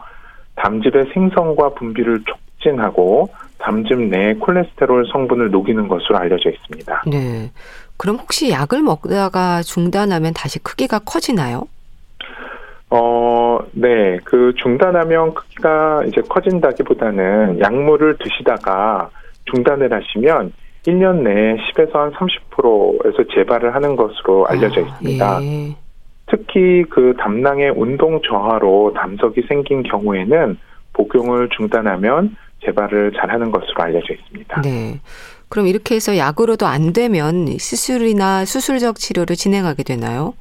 [0.58, 7.04] 담즙의 생성과 분비를 촉진하고 담즙 내 콜레스테롤 성분을 녹이는 것으로 알려져 있습니다.
[7.08, 7.52] 네.
[7.98, 11.68] 그럼 혹시 약을 먹다가 중단하면 다시 크기가 커지나요?
[12.90, 14.20] 어, 네.
[14.24, 19.10] 그 중단하면 크기가 이제 커진다기보다는 약물을 드시다가
[19.46, 20.54] 중단을 하시면
[20.86, 25.38] 1년 내에 10에서 한 30%에서 재발을 하는 것으로 알려져 아, 있습니다.
[25.38, 25.76] 아, 예.
[26.28, 30.58] 특히 그 담낭의 운동 저하로 담석이 생긴 경우에는
[30.94, 32.36] 복용을 중단하면
[32.66, 34.62] 재발을 잘하는 것으로 알려져 있습니다.
[34.62, 35.00] 네.
[35.50, 40.34] 그럼 이렇게 해서 약으로도 안 되면 수술이나 수술적 치료를 진행하게 되나요?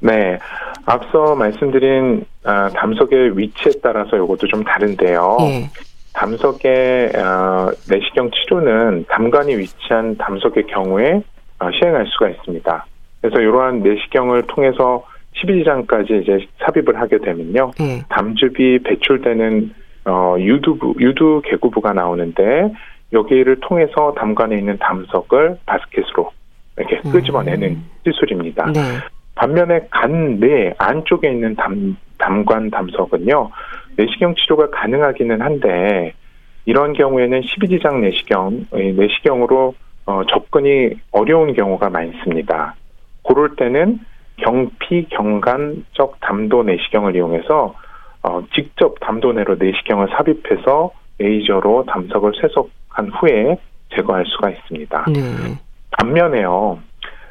[0.00, 0.38] 네.
[0.86, 5.36] 앞서 말씀드린 아, 담석의 위치에 따라서 이것도 좀 다른데요.
[5.42, 5.70] 예.
[6.14, 11.22] 담석의 어, 내시경 치료는 담관이 위치한 담석의 경우에
[11.60, 12.86] 어, 시행할 수가 있습니다.
[13.22, 15.04] 그래서 이러한 내시경을 통해서
[15.36, 17.70] 12지장까지 이제 삽입을 하게 되면요.
[17.80, 18.02] 예.
[18.10, 19.72] 담즙이 배출되는
[20.04, 22.72] 어, 유두부, 유두 개구부가 나오는데
[23.12, 26.30] 여기를 통해서 담관에 있는 담석을 바스켓으로
[26.76, 27.12] 이렇게 음.
[27.12, 27.90] 끄집어내는 음.
[28.04, 28.72] 시술입니다.
[28.72, 28.80] 네.
[29.34, 33.50] 반면에 간 내 안쪽에 있는 담, 담관 담석은요,
[33.96, 36.12] 내시경 치료가 가능하기는 한데,
[36.64, 42.74] 이런 경우에는 12지장 내시경, 내시경으로 어, 접근이 어려운 경우가 많습니다.
[43.22, 44.00] 그럴 때는
[44.36, 47.74] 경피 경관적 담도 내시경을 이용해서
[48.22, 53.56] 어, 직접 담도내로 내시경을 삽입해서 레이저로 담석을 쇠속한 후에
[53.94, 55.04] 제거할 수가 있습니다.
[55.12, 55.58] 네.
[55.98, 56.78] 반면에요,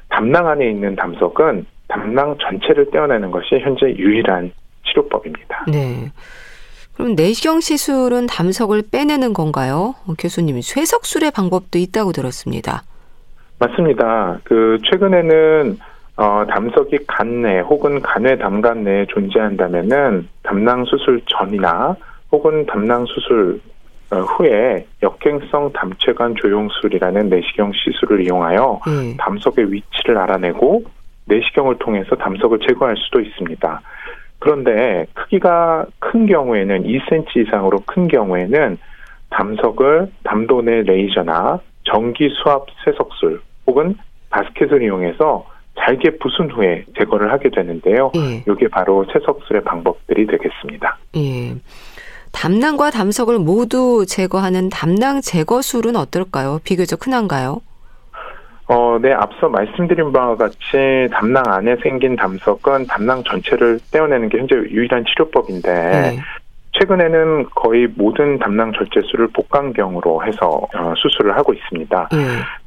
[0.10, 4.52] 담낭 안에 있는 담석은 담낭 전체를 떼어내는 것이 현재 유일한
[4.86, 5.66] 치료법입니다.
[5.72, 6.12] 네.
[6.94, 9.96] 그럼 내시경 시술은 담석을 빼내는 건가요?
[10.20, 12.84] 교수님, 쇠석술의 방법도 있다고 들었습니다.
[13.62, 14.40] 맞습니다.
[14.44, 15.78] 그 최근에는
[16.18, 21.96] 어, 담석이 간내 혹은 간외 담간 내에 존재한다면은 담낭 수술 전이나
[22.32, 23.62] 혹은 담낭 수술
[24.12, 29.16] 어, 후에 역행성 담체관 조용술이라는 내시경 시술을 이용하여 음.
[29.18, 30.84] 담석의 위치를 알아내고
[31.26, 33.82] 내시경을 통해서 담석을 제거할 수도 있습니다.
[34.40, 38.78] 그런데 크기가 큰 경우에는 2cm 이상으로 큰 경우에는
[39.30, 43.96] 담석을 담도 내 레이저나 전기 수압 쇠석술 혹은
[44.30, 45.46] 바스켓을 이용해서
[45.80, 48.12] 잘게 부순 후에 제거를 하게 되는데요.
[48.16, 48.44] 예.
[48.52, 50.98] 이게 바로 쇠석술의 방법들이 되겠습니다.
[51.18, 51.56] 예.
[52.32, 56.60] 담낭과 담석을 모두 제거하는 담낭 제거술은 어떨까요?
[56.64, 57.62] 비교적 흔한가요?
[58.68, 64.56] 어, 네, 앞서 말씀드린 바와 같이 담낭 안에 생긴 담석은 담낭 전체를 떼어내는 게 현재
[64.56, 66.20] 유일한 치료법인데, 네.
[66.74, 72.10] 최근에는 거의 모든 담낭 절제술을 복강경으로 해서 어, 수술을 하고 있습니다.
[72.12, 72.18] 네.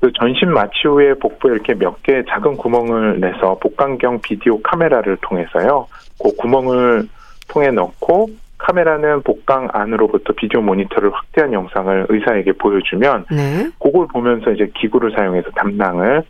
[0.01, 5.87] 그 전신 마취 후에 복부에 이렇게 몇 개 작은 구멍을 내서 복강경 비디오 카메라를 통해서요,
[6.23, 7.09] 그 구멍을
[7.49, 13.71] 통해 넣고 카메라는 복강 안으로부터 비디오 모니터를 확대한 영상을 의사에게 보여주면 네.
[13.83, 16.23] 그걸 보면서 이제 기구를 사용해서 담낭을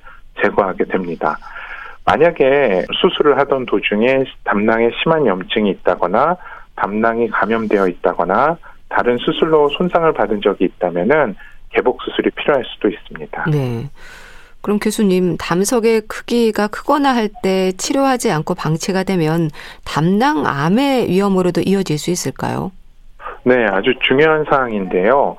[0.43, 1.37] 제거하게 됩니다.
[2.07, 6.37] 만약에 수술을 하던 도중에 담낭에 심한 염증이 있다거나
[6.77, 8.57] 담낭이 감염되어 있다거나
[8.89, 11.37] 다른 수술로 손상을 받은 적이 있다면은
[11.71, 13.45] 개복 수술이 필요할 수도 있습니다.
[13.51, 13.91] 네.
[14.61, 19.51] 그럼 교수님, 담석의 크기가 크거나 할 때 치료하지 않고 방치가 되면
[19.85, 22.73] 담낭암의 위험으로도 이어질 수 있을까요?
[23.43, 25.37] 네, 아주 중요한 사항인데요.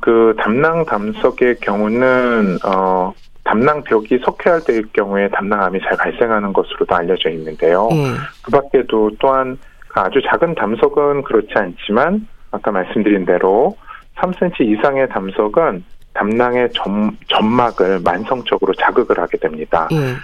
[0.00, 7.30] 그 담낭 담석의 경우는 어 담낭 벽이 석회할 때의 경우에 담낭암이 잘 발생하는 것으로도 알려져
[7.30, 7.88] 있는데요.
[7.90, 8.04] 예.
[8.44, 9.58] 그밖에도 또한
[10.04, 13.76] 아주 작은 담석은 그렇지 않지만 아까 말씀드린 대로
[14.16, 15.84] 3cm 이상의 담석은
[16.14, 19.88] 담낭의 점, 점막을 만성적으로 자극을 하게 됩니다.
[19.92, 20.14] 예.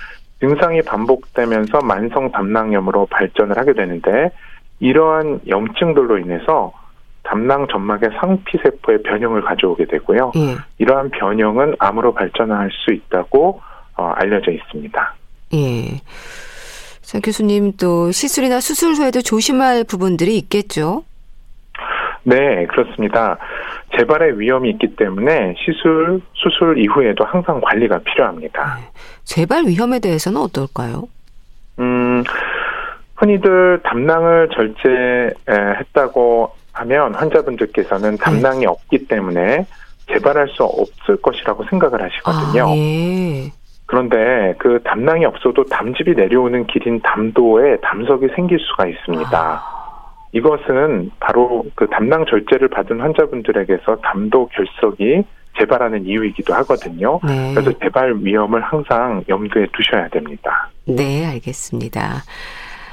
[0.40, 4.30] 증상이 반복되면서 만성 담낭염으로 발전을 하게 되는데
[4.80, 6.72] 이러한 염증들로 인해서
[7.22, 10.32] 담낭 점막의 상피 세포의 변형을 가져오게 되고요.
[10.36, 10.56] 예.
[10.78, 13.62] 이러한 변형은 암으로 발전할 수 있다고
[13.96, 15.14] 어, 알려져 있습니다.
[15.54, 16.00] 예.
[17.14, 21.04] 자, 교수님 또 시술이나 수술 후에도 조심할 부분들이 있겠죠?
[22.24, 23.38] 네, 그렇습니다.
[23.96, 28.78] 재발의 위험이 있기 때문에 시술, 수술 이후에도 항상 관리가 필요합니다.
[28.80, 28.82] 네.
[29.22, 31.06] 재발 위험에 대해서는 어떨까요?
[31.78, 32.24] 음,
[33.14, 34.48] 흔히들 담낭을
[35.54, 38.66] 절제했다고 하면 환자분들께서는 담낭이 네.
[38.66, 39.64] 없기 때문에
[40.08, 42.66] 재발할 수 없을 것이라고 생각을 하시거든요.
[42.66, 43.52] 아, 예.
[43.86, 49.38] 그런데 그 담낭이 없어도 담즙이 내려오는 길인 담도에 담석이 생길 수가 있습니다.
[49.38, 49.74] 아.
[50.32, 55.22] 이것은 바로 그 담낭 절제를 받은 환자분들에게서 담도 결석이
[55.58, 57.20] 재발하는 이유이기도 하거든요.
[57.24, 57.54] 네.
[57.54, 60.70] 그래서 재발 위험을 항상 염두에 두셔야 됩니다.
[60.86, 62.24] 네, 알겠습니다.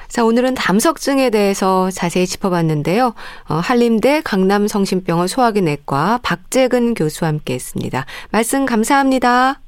[0.07, 3.15] 자, 오늘은 담석증에 대해서 자세히 짚어봤는데요.
[3.49, 8.05] 어, 한림대 강남성심병원 소화기내과 박재근 교수와 함께 했습니다.
[8.31, 9.61] 말씀 감사합니다.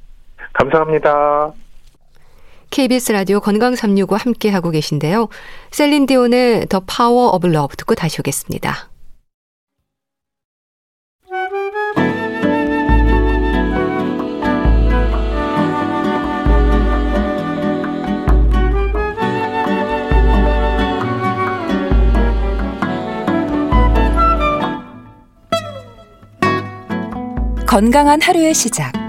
[0.52, 1.52] 감사합니다.
[2.70, 5.28] KBS 라디오 건강 365 함께 하고 계신데요.
[5.70, 8.90] 셀린 디온의 The Power of Love 듣고 다시 오겠습니다.
[27.66, 29.03] 건강한 하루의 시작.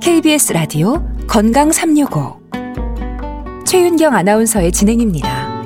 [0.00, 2.40] KBS 라디오 건강 365.
[3.66, 5.62] 최윤경 아나운서의 진행입니다.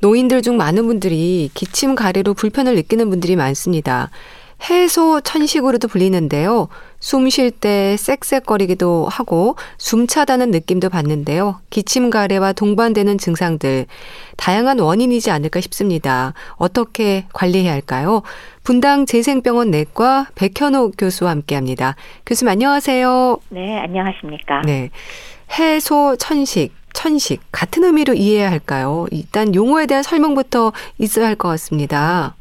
[0.00, 4.10] 노인들 중 많은 분들이 기침 가래로 불편을 느끼는 분들이 많습니다.
[4.68, 6.68] 해소 천식으로도 불리는데요.
[7.00, 11.60] 숨 쉴 때 쌕쌕거리기도 하고 숨 차다는 느낌도 받는데요.
[11.70, 13.86] 기침 가래와 동반되는 증상들
[14.36, 16.32] 다양한 원인이지 않을까 싶습니다.
[16.56, 18.22] 어떻게 관리해야 할까요?
[18.62, 21.96] 분당 재생병원 내과 백현옥 교수와 함께합니다.
[22.24, 23.38] 교수님 안녕하세요.
[23.48, 24.62] 네, 안녕하십니까?
[24.64, 24.90] 네.
[25.58, 29.06] 해소 천식 천식 같은 의미로 이해해야 할까요?
[29.10, 32.36] 일단 용어에 대한 설명부터 있어야 할 것 같습니다.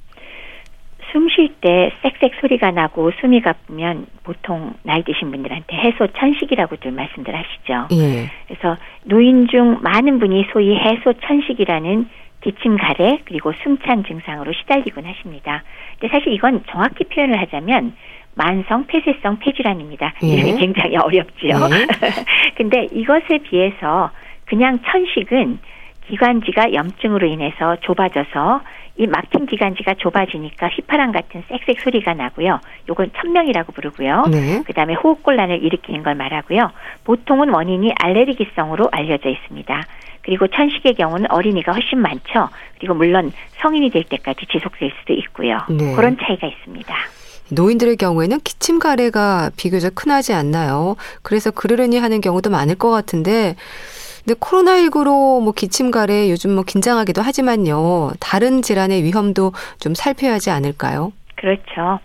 [1.11, 7.35] 숨 쉴 때 쌕쌕 소리가 나고 숨이 가쁘면 보통 나이 드신 분들한테 해소 천식이라고들 말씀들
[7.35, 7.87] 하시죠.
[7.91, 8.29] 예.
[8.47, 12.09] 그래서 노인 중 많은 분이 소위 해소 천식이라는
[12.41, 15.63] 기침 가래 그리고 숨찬 증상으로 시달리곤 하십니다.
[15.99, 17.93] 근데 사실 이건 정확히 표현을 하자면
[18.33, 20.13] 만성 폐쇄성 폐질환입니다.
[20.23, 20.27] 예.
[20.27, 21.55] 이름이 굉장히 어렵지요.
[21.55, 21.87] 예.
[22.55, 24.09] 근데 이것에 비해서
[24.45, 25.59] 그냥 천식은
[26.07, 28.61] 기관지가 염증으로 인해서 좁아져서
[28.97, 32.59] 이 막힌 기관지가 좁아지니까 휘파람 같은 쌕쌕 소리가 나고요.
[32.89, 34.25] 요건 천명이라고 부르고요.
[34.29, 34.63] 네.
[34.63, 36.71] 그다음에 호흡곤란을 일으키는 걸 말하고요.
[37.05, 39.83] 보통은 원인이 알레르기성으로 알려져 있습니다.
[40.23, 42.49] 그리고 천식의 경우는 어린이가 훨씬 많죠.
[42.79, 45.59] 그리고 물론 성인이 될 때까지 지속될 수도 있고요.
[45.69, 45.95] 네.
[45.95, 46.95] 그런 차이가 있습니다.
[47.51, 50.95] 노인들의 경우에는 기침 가래가 비교적 흔하지 않나요?
[51.21, 53.55] 그래서 그러려니 하는 경우도 많을 것 같은데
[54.25, 58.11] 근데 코로나19로 뭐 기침 가래 요즘 뭐 긴장하기도 하지만요.
[58.19, 61.11] 다른 질환의 위험도 좀 살펴야 하지 않을까요?
[61.35, 61.99] 그렇죠.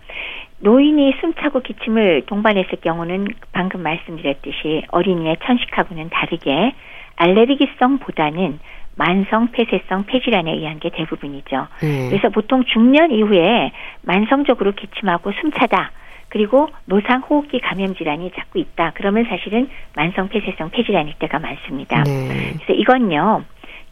[0.59, 6.73] 노인이 숨차고 기침을 동반했을 경우는 방금 말씀드렸듯이 어린이의 천식하고는 다르게
[7.15, 8.59] 알레르기성보다는
[8.95, 11.67] 만성 폐쇄성 폐질환에 의한 게 대부분이죠.
[11.81, 12.09] 네.
[12.09, 15.91] 그래서 보통 중년 이후에 만성적으로 기침하고 숨차다.
[16.29, 18.91] 그리고 노상 호흡기 감염 질환이 자꾸 있다.
[18.95, 22.03] 그러면 사실은 만성 폐쇄성 폐질환일 때가 많습니다.
[22.03, 22.53] 네.
[22.53, 23.43] 그래서 이건요.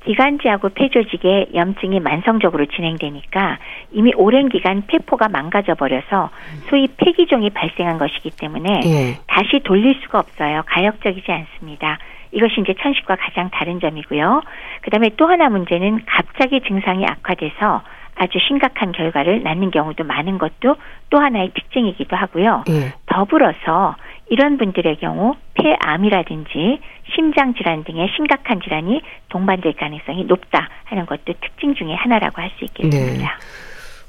[0.06, 3.58] 기관지하고 폐조직에 염증이 만성적으로 진행되니까
[3.92, 6.30] 이미 오랜 기간 폐포가 망가져 버려서
[6.70, 9.20] 소위 폐기종이 발생한 것이기 때문에 네.
[9.28, 10.62] 다시 돌릴 수가 없어요.
[10.68, 11.98] 가역적이지 않습니다.
[12.32, 14.44] 이것이 이제 천식과 가장 다른 점이고요.
[14.82, 17.82] 그다음에 또 하나 문제는 갑자기 증상이 악화돼서
[18.16, 20.76] 아주 심각한 결과를 낳는 경우도 많은 것도
[21.10, 22.64] 또 하나의 특징이기도 하고요.
[22.70, 22.94] 예.
[23.06, 23.96] 더불어서
[24.30, 26.80] 이런 분들의 경우 폐암이라든지
[27.14, 32.66] 심장 질환 등의 심각한 질환이 동반될 가능성이 높다 하는 것도 특징 중의 하나라고 할 수
[32.66, 33.28] 있겠습니다.
[33.28, 33.30] 네.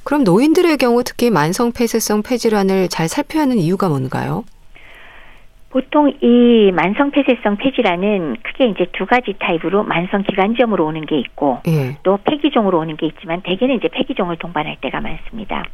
[0.05, 4.45] 그럼 노인들의 경우 특히 만성 폐쇄성 폐질환을 잘 살펴야 하는 이유가 뭔가요?
[5.77, 11.59] 보통 이 만성 폐쇄성 폐질환은 크게 이제 두 가지 타입으로 만성 기관지염으로 오는 게 있고
[11.69, 11.99] 예.
[12.03, 15.67] 또 폐기종으로 오는 게 있지만 대개는 이제 폐기종을 동반할 때가 많습니다.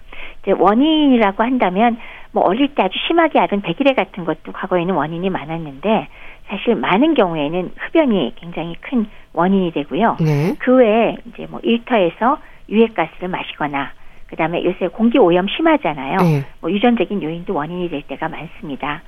[0.42, 1.98] 이제 원인이라고 한다면
[2.32, 6.08] 뭐 어릴 때 아주 심하게 앓은 백일해 같은 것도 과거에는 원인이 많았는데
[6.48, 10.16] 사실 많은 경우에는 흡연이 굉장히 큰 원인이 되고요.
[10.18, 10.56] 네.
[10.58, 12.38] 그 외에 이제 뭐 일터에서
[12.68, 13.92] 유해가스를 마시거나
[14.26, 16.16] 그다음에 요새 공기 오염 심하잖아요.
[16.16, 16.44] 네.
[16.60, 19.02] 뭐 유전적인 요인도 원인이 될 때가 많습니다.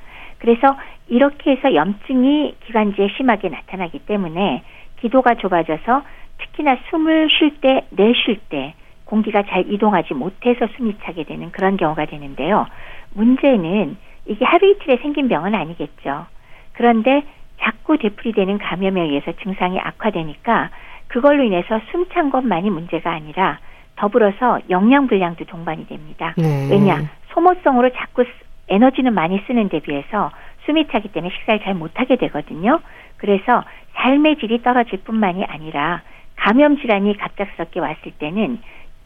[0.44, 0.76] 그래서
[1.08, 4.62] 이렇게 해서 염증이 기관지에 심하게 나타나기 때문에
[5.00, 6.02] 기도가 좁아져서
[6.36, 8.74] 특히나 숨을 쉴 때, 내쉴 때
[9.06, 12.66] 공기가 잘 이동하지 못해서 숨이 차게 되는 그런 경우가 되는데요.
[13.14, 16.26] 문제는 이게 하루 이틀에 생긴 병은 아니겠죠.
[16.74, 17.22] 그런데
[17.60, 20.68] 자꾸 되풀이되는 감염에 의해서 증상이 악화되니까
[21.08, 23.60] 그걸로 인해서 숨 찬 것만이 문제가 아니라
[23.96, 26.34] 더불어서 영양 불량도 동반이 됩니다.
[26.36, 26.68] 네.
[26.70, 27.00] 왜냐
[27.32, 28.24] 소모성으로 자꾸
[28.68, 30.30] 에너지는 많이 쓰는 데 비해서
[30.66, 32.80] 숨이 차기 때문에 식사를 잘 못하게 되거든요.
[33.16, 33.64] 그래서
[33.96, 36.02] 삶의 질이 떨어질 뿐만이 아니라
[36.36, 38.60] 감염 질환이 갑작스럽게 왔을 때는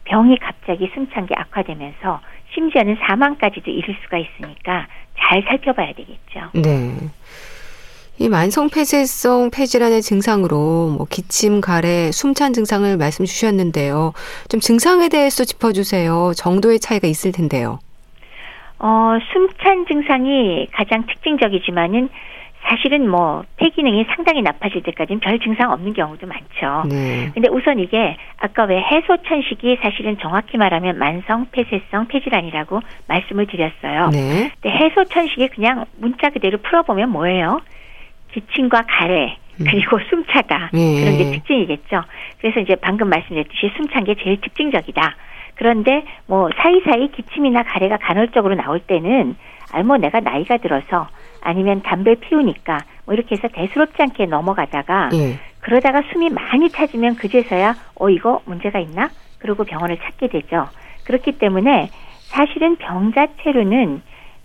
[0.05, 2.19] 병이 갑자기 숨찬 게 악화되면서
[2.53, 6.49] 심지어는 사망까지도 이를 수가 있으니까 잘 살펴봐야 되겠죠.
[6.53, 6.95] 네.
[8.17, 14.13] 이 만성 폐쇄성 폐질환의 증상으로 뭐 기침, 가래, 숨찬 증상을 말씀 주셨는데요.
[14.49, 16.33] 좀 증상에 대해서 짚어주세요.
[16.35, 17.79] 정도의 차이가 있을 텐데요.
[18.79, 22.09] 어, 숨찬 증상이 가장 특징적이지만은
[22.61, 26.87] 사실은 뭐 폐기능이 상당히 나빠질 때까지는 별 증상 없는 경우도 많죠.
[26.89, 27.31] 네.
[27.33, 34.09] 근데 우선 이게 아까 왜 해소 천식이 사실은 정확히 말하면 만성 폐쇄성 폐질환이라고 말씀을 드렸어요.
[34.09, 34.51] 네.
[34.61, 37.61] 근데 해소 천식이 그냥 문자 그대로 풀어보면 뭐예요?
[38.33, 39.65] 기침과 가래 음.
[39.67, 41.01] 그리고 숨차다 네.
[41.01, 42.03] 그런 게 특징이겠죠.
[42.39, 45.15] 그래서 이제 방금 말씀드렸듯이 숨찬 게 제일 특징적이다.
[45.59, 49.35] 그런데 뭐 사이사이 기침이나 가래가 간헐적으로 나올 때는
[49.73, 51.07] 아 뭐 내가 나이가 들어서
[51.41, 55.37] 아니면 담배 피우니까 뭐 이렇게 해서 대수롭지 않게 넘어가다가 예.
[55.59, 59.09] 그러다가 숨이 많이 차지면 그제서야 어 이거 문제가 있나?
[59.39, 60.67] 그러고 병원을 찾게 되죠.
[61.05, 61.89] 그렇기 때문에
[62.29, 64.01] 사실은 병 자체로는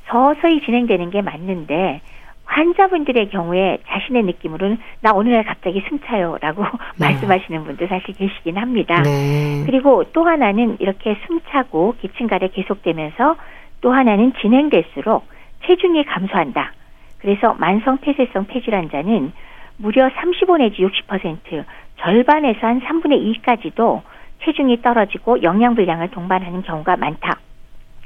[0.08, 2.00] 서서히 진행되는 게 맞는데
[2.44, 6.62] 환자분들의 경우에 자신의 느낌으로는 나 오늘날 갑자기 숨차요라고
[6.96, 7.08] 네.
[7.08, 9.02] 말씀하시는 분도 사실 계시긴 합니다.
[9.02, 9.64] 네.
[9.66, 13.36] 그리고 또 하나는 이렇게 숨차고 기침가래 계속되면서
[13.80, 15.26] 또 하나는 진행될수록
[15.66, 16.72] 체중이 감소한다.
[17.18, 19.32] 그래서 만성 폐쇄성 폐질환자는
[19.78, 21.64] 무려 35 내지 60%
[21.98, 24.02] 절반에서 한 3분의 2까지도
[24.44, 27.38] 체중이 떨어지고 영양 불량을 동반하는 경우가 많다.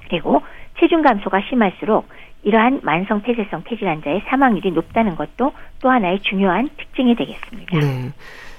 [0.09, 0.43] 그리고
[0.79, 2.09] 체중 감소가 심할수록
[2.43, 7.79] 이러한 만성 폐쇄성 폐질 환자의 사망률이 높다는 것도 또 하나의 중요한 특징이 되겠습니다.
[7.79, 8.13] 네.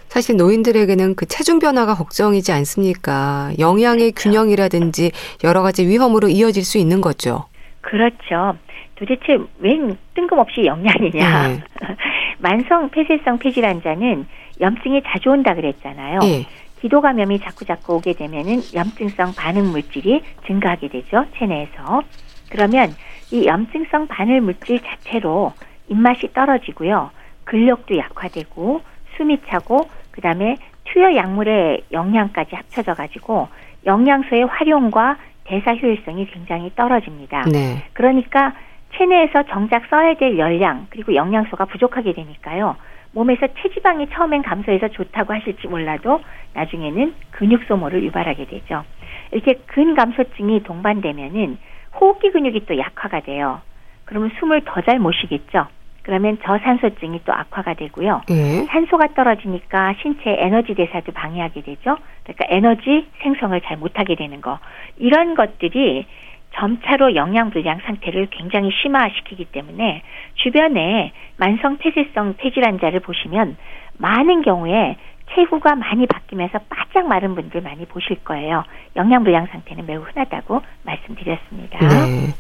[0.10, 3.52] 사실 노인들에게는 그 체중 변화가 걱정이지 않습니까?
[3.60, 4.30] 영양의 그렇죠.
[4.30, 5.12] 균형이라든지
[5.44, 7.46] 여러 가지 위험으로 이어질 수 있는 거죠.
[7.82, 8.58] 그렇죠.
[8.96, 11.48] 도대체 웬 뜬금없이 영양이냐.
[11.48, 11.64] 네.
[12.40, 14.28] 만성 폐쇄성 폐질 환자는
[14.60, 16.20] 염증이 자주 온다 그랬잖아요.
[16.20, 16.48] 네.
[16.82, 21.26] 기도 감염이 자꾸 자꾸 오게 되면은 염증성 반응 물질이 증가하게 되죠.
[21.38, 22.02] 체내에서.
[22.50, 22.94] 그러면
[23.32, 25.54] 이 염증성 반응 물질 자체로
[25.88, 27.12] 입맛이 떨어지고요.
[27.44, 28.82] 근력도 약화되고
[29.18, 33.48] 숨이 차고 그다음에 투여 약물의 영양까지 합쳐져 가지고
[33.86, 37.44] 영양소의 활용과 대사 효율성이 굉장히 떨어집니다.
[37.52, 37.84] 네.
[37.94, 38.54] 그러니까
[38.96, 42.76] 체내에서 정작 써야 될 열량 그리고 영양소가 부족하게 되니까요.
[43.12, 46.22] 몸에서 체지방이 처음엔 감소해서 좋다고 하실지 몰라도
[46.54, 48.84] 나중에는 근육 소모를 유발하게 되죠.
[49.32, 51.58] 이렇게 근감소증이 동반되면은
[52.00, 53.62] 호흡기 근육이 또 약화가 돼요.
[54.06, 55.68] 그러면 숨을 더 잘 못 쉬겠죠.
[56.04, 58.22] 그러면 저산소증이 또 악화가 되고요.
[58.30, 58.66] 네.
[58.66, 61.98] 산소가 떨어지니까 신체 에너지 대사도 방해하게 되죠.
[62.24, 64.58] 그러니까 에너지 생성을 잘 못하게 되는 거.
[64.98, 66.08] 이런 것들이
[66.56, 70.02] 점차로 영양 불량 상태를 굉장히 심화시키기 때문에
[70.36, 73.56] 주변에 만성 폐쇄성 폐질 환자를 보시면
[74.00, 74.96] 많은 경우에
[75.36, 78.64] 체구가 많이 바뀌면서 바짝 마른 분들 많이 보실 거예요.
[78.96, 81.80] 영양 불량 상태는 매우 흔하다고 말씀드렸습니다.
[81.88, 82.34] 네.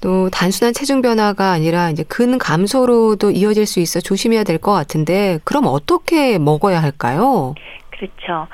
[0.00, 5.38] 또 단순한 체중 변화가 아니라 이제 근 감소로도 이어질 수 있어 조심해야 될 것 같은데
[5.44, 7.54] 그럼 어떻게 먹어야 할까요?
[7.90, 8.48] 그렇죠.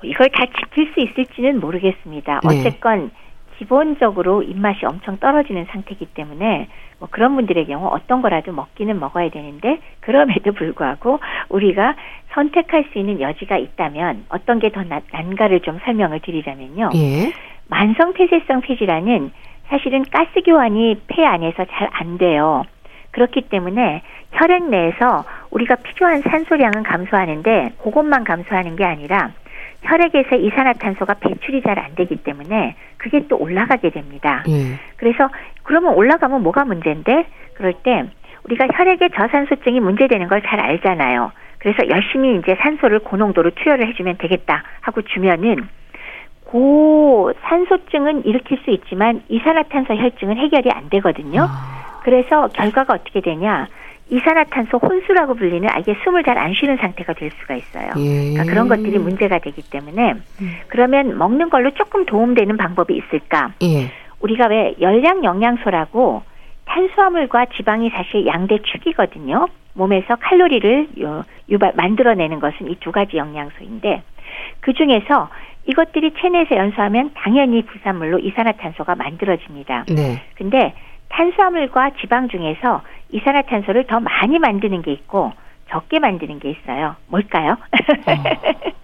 [0.00, 2.40] 뭐 이걸 다 지킬 수 있을지는 모르겠습니다.
[2.48, 2.60] 네.
[2.60, 3.10] 어쨌건
[3.58, 6.68] 기본적으로 입맛이 엄청 떨어지는 상태이기 때문에
[7.00, 11.18] 뭐 그런 분들의 경우 어떤 거라도 먹기는 먹어야 되는데 그럼에도 불구하고
[11.48, 11.94] 우리가
[12.32, 16.90] 선택할 수 있는 여지가 있다면 어떤 게 더 난가를 좀 설명을 드리자면요.
[16.94, 17.32] 예.
[17.68, 19.32] 만성 폐쇄성 폐질환은
[19.68, 22.64] 사실은 가스 교환이 폐 안에서 잘 안 돼요.
[23.10, 29.30] 그렇기 때문에 혈액 내에서 우리가 필요한 산소량은 감소하는데 그것만 감소하는 게 아니라
[29.82, 34.42] 혈액에서 이산화탄소가 배출이 잘 안 되기 때문에 그게 또 올라가게 됩니다.
[34.48, 34.78] 예.
[34.96, 35.28] 그래서
[35.62, 38.04] 그러면 올라가면 뭐가 문제인데 그럴 때
[38.44, 41.30] 우리가 혈액의 저산소증이 문제되는 걸 잘 알잖아요.
[41.58, 45.68] 그래서 열심히 이제 산소를 고농도로 투여를 해주면 되겠다 하고 주면은
[46.44, 51.42] 고 산소증은 일으킬 수 있지만 이산화탄소 혈증은 해결이 안 되거든요.
[51.42, 52.00] 아.
[52.04, 53.68] 그래서 결과가 어떻게 되냐?
[54.10, 57.90] 이산화탄소 혼수라고 불리는 아예 숨을 잘 안 쉬는 상태가 될 수가 있어요.
[57.98, 58.32] 예.
[58.32, 60.56] 그러니까 그런 것들이 문제가 되기 때문에 음.
[60.68, 63.52] 그러면 먹는 걸로 조금 도움되는 방법이 있을까?
[63.62, 63.90] 예.
[64.20, 66.22] 우리가 왜 열량 영양소라고
[66.64, 69.48] 탄수화물과 지방이 사실 양대 축이거든요.
[69.74, 70.88] 몸에서 칼로리를
[71.48, 74.02] 유발 만들어내는 것은 이 두 가지 영양소인데
[74.60, 75.28] 그 중에서
[75.66, 79.84] 이것들이 체내에서 연소하면 당연히 부산물로 이산화탄소가 만들어집니다.
[79.88, 80.22] 네.
[80.34, 80.74] 근데
[81.08, 85.32] 탄수화물과 지방 중에서 이산화탄소를 더 많이 만드는 게 있고
[85.70, 86.96] 적게 만드는 게 있어요.
[87.08, 87.52] 뭘까요?
[87.52, 88.12] 어,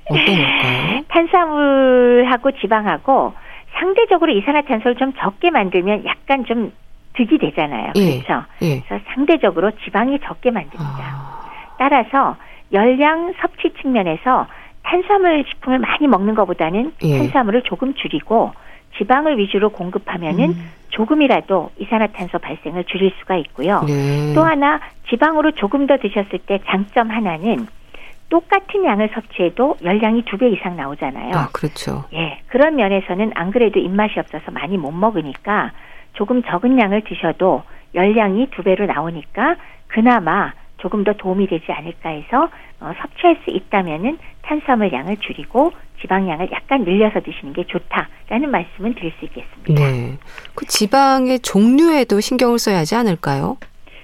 [0.08, 1.02] 어떤 걸까요?
[1.08, 3.34] 탄수화물하고 지방하고
[3.78, 6.72] 상대적으로 이산화탄소를 좀 적게 만들면 약간 좀
[7.14, 7.92] 득이 되잖아요.
[7.96, 8.44] 예, 그렇죠?
[8.62, 8.80] 예.
[8.80, 10.82] 그래서 상대적으로 지방이 적게 만듭니다.
[10.82, 11.50] 아...
[11.78, 12.36] 따라서
[12.72, 14.46] 열량 섭취 측면에서
[14.82, 17.18] 탄수화물 식품을 많이 먹는 것보다는 예.
[17.18, 18.52] 탄수화물을 조금 줄이고
[18.98, 20.70] 지방을 위주로 공급하면은 음.
[20.94, 23.82] 조금이라도 이산화탄소 발생을 줄일 수가 있고요.
[23.86, 24.32] 네.
[24.34, 24.80] 또 하나
[25.10, 27.66] 지방으로 조금 더 드셨을 때 장점 하나는
[28.30, 31.32] 똑같은 양을 섭취해도 열량이 두 배 이상 나오잖아요.
[31.34, 32.04] 아, 그렇죠.
[32.14, 32.40] 예.
[32.46, 35.72] 그런 면에서는 안 그래도 입맛이 없어서 많이 못 먹으니까
[36.14, 37.62] 조금 적은 양을 드셔도
[37.94, 39.56] 열량이 두 배로 나오니까
[39.88, 40.52] 그나마
[40.84, 45.72] 조금 더 도움이 되지 않을까 해서 어, 섭취할 수 있다면은 탄수화물 양을 줄이고
[46.02, 49.82] 지방량을 약간 늘려서 드시는 게 좋다라는 말씀은 드릴 수 있겠습니다.
[49.82, 50.18] 네.
[50.54, 53.56] 그 지방의 종류에도 신경을 써야 하지 않을까요?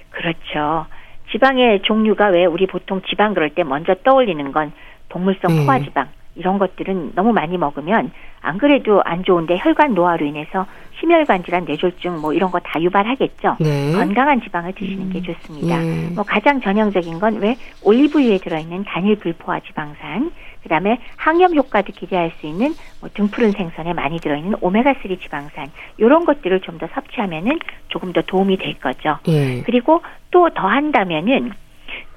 [0.09, 0.87] 그렇죠.
[1.31, 4.71] 지방의 종류가 왜 우리 보통 지방 그럴 때 먼저 떠올리는 건
[5.09, 5.63] 동물성 네.
[5.63, 8.11] 포화지방 이런 것들은 너무 많이 먹으면
[8.41, 10.65] 안 그래도 안 좋은데 혈관 노화로 인해서
[10.99, 13.57] 심혈관 질환, 뇌졸중 뭐 이런 거 다 유발하겠죠.
[13.59, 13.91] 네.
[13.93, 15.23] 건강한 지방을 드시는 게 음.
[15.23, 15.77] 좋습니다.
[15.79, 16.09] 네.
[16.15, 20.31] 뭐 가장 전형적인 건 왜 올리브유에 들어있는 단일 불포화 지방산,
[20.63, 26.23] 그다음에 항염 효과도 기대할 수 있는 뭐 등푸른 생선에 많이 들어있는 오메가 3 지방산 이런
[26.25, 27.59] 것들을 좀 더 섭취하면은
[27.89, 29.17] 조금 더 도움이 될 거죠.
[29.25, 29.63] 네.
[29.65, 30.01] 그리고
[30.31, 31.51] 또 더 한다면은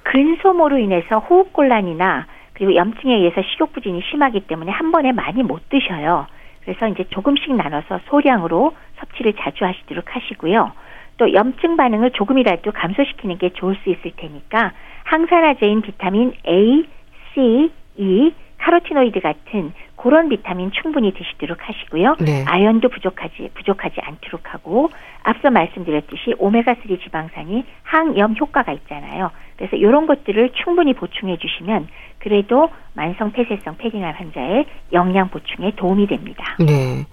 [0.05, 6.27] 근소모로 인해서 호흡곤란이나 그리고 염증에 의해서 식욕부진이 심하기 때문에 한 번에 많이 못 드셔요.
[6.63, 10.73] 그래서 이제 조금씩 나눠서 소량으로 섭취를 자주 하시도록 하시고요.
[11.19, 14.73] 또 염증 반응을 조금이라도 감소시키는 게 좋을 수 있을 테니까
[15.05, 16.87] 항산화제인 비타민 A,
[17.35, 18.33] C, E,
[18.65, 22.17] 카로티노이드 같은 그런 비타민 충분히 드시도록 하시고요.
[22.21, 22.45] 네.
[22.47, 24.89] 아연도 부족하지 부족하지 않도록 하고
[25.23, 29.31] 앞서 말씀드렸듯이 오메가 3 지방산이 항염 효과가 있잖아요.
[29.57, 31.89] 그래서 이런 것들을 충분히 보충해 주시면
[32.19, 36.57] 그래도 만성 폐쇄성 폐기날 환자의 영양 보충에 도움이 됩니다.
[36.59, 37.05] 네.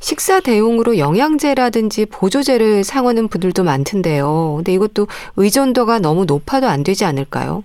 [0.00, 4.54] 식사 대용으로 영양제라든지 보조제를 사용하는 분들도 많던데요.
[4.56, 7.64] 근데 이것도 의존도가 너무 높아도 안 되지 않을까요?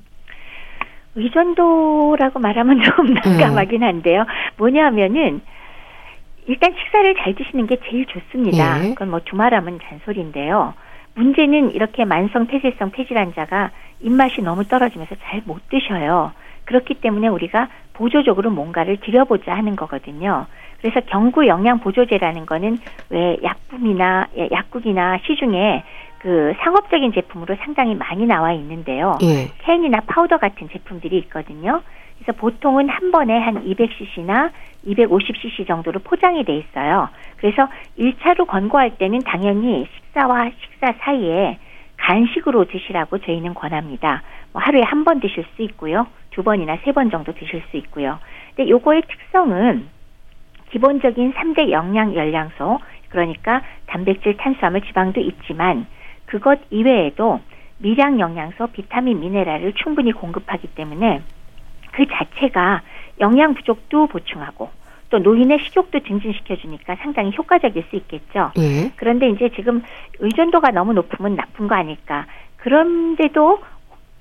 [1.15, 3.85] 의존도라고 말하면 좀 난감하긴 네.
[3.85, 4.25] 한데요.
[4.57, 5.41] 뭐냐면은
[6.45, 8.83] 일단 식사를 잘 드시는 게 제일 좋습니다.
[8.85, 8.89] 예.
[8.89, 10.73] 그건 뭐 두말하면 잔소리인데요.
[11.15, 16.31] 문제는 이렇게 만성 폐쇄성 폐질환자가 입맛이 너무 떨어지면서 잘 못 드셔요.
[16.65, 20.47] 그렇기 때문에 우리가 보조적으로 뭔가를 드려보자 하는 거거든요.
[20.81, 22.77] 그래서 경구 영양 보조제라는 거는
[23.09, 25.83] 왜 약품이나 예, 약국이나 시중에
[26.23, 29.17] 그 상업적인 제품으로 상당히 많이 나와 있는데요.
[29.23, 29.51] 예.
[29.57, 31.81] 캔이나 파우더 같은 제품들이 있거든요.
[32.17, 34.51] 그래서 보통은 한 번에 한 200cc나
[34.87, 37.09] 250cc 정도로 포장이 돼 있어요.
[37.35, 37.67] 그래서
[37.99, 41.59] 1차로 권고할 때는 당연히 식사와 식사 사이에
[41.97, 44.23] 간식으로 드시라고 저희는 권합니다.
[44.53, 46.07] 뭐 하루에 한 번 드실 수 있고요.
[46.31, 48.19] 두 번이나 세 번 정도 드실 수 있고요.
[48.55, 49.87] 근데 요거의 특성은
[50.71, 55.85] 기본적인 3대 영양 열량소 그러니까 단백질, 탄수화물, 지방도 있지만
[56.33, 57.41] 그것 이외에도
[57.77, 61.21] 미량 영양소, 비타민, 미네랄을 충분히 공급하기 때문에
[61.91, 62.81] 그 자체가
[63.19, 64.71] 영양 부족도 보충하고
[65.11, 68.51] 또 노인의 식욕도 증진시켜 주니까 상당히 효과적일 수 있겠죠.
[68.57, 68.91] 예.
[68.95, 69.83] 그런데 이제 지금
[70.17, 72.25] 의존도가 너무 높으면 나쁜 거 아닐까.
[72.57, 73.59] 그런데도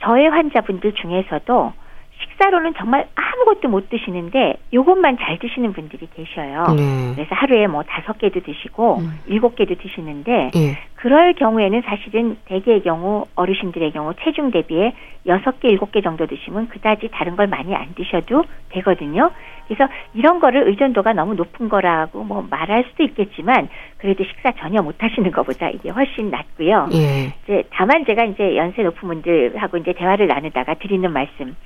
[0.02, 1.72] 저의 환자분들 중에서도
[2.20, 6.66] 식사로는 정말 아무것도 못 드시는데 요것만 잘 드시는 분들이 계셔요.
[6.76, 7.12] 네.
[7.14, 9.18] 그래서 하루에 뭐 다섯 개도 드시고 음.
[9.26, 10.78] 일곱 개도 드시는데 네.
[11.02, 14.92] 그럴 경우에는 사실은 대개의 경우 어르신들의 경우 체중 대비에
[15.26, 19.32] 여섯 개 일곱 개 정도 드시면 그다지 다른 걸 많이 안 드셔도 되거든요.
[19.66, 25.02] 그래서 이런 거를 의존도가 너무 높은 거라고 뭐 말할 수도 있겠지만 그래도 식사 전혀 못
[25.02, 26.90] 하시는 것보다 이게 훨씬 낫고요.
[26.92, 27.34] 예.
[27.42, 31.56] 이제 다만 제가 이제 연세 높은 분들하고 이제 대화를 나누다가 드리는 말씀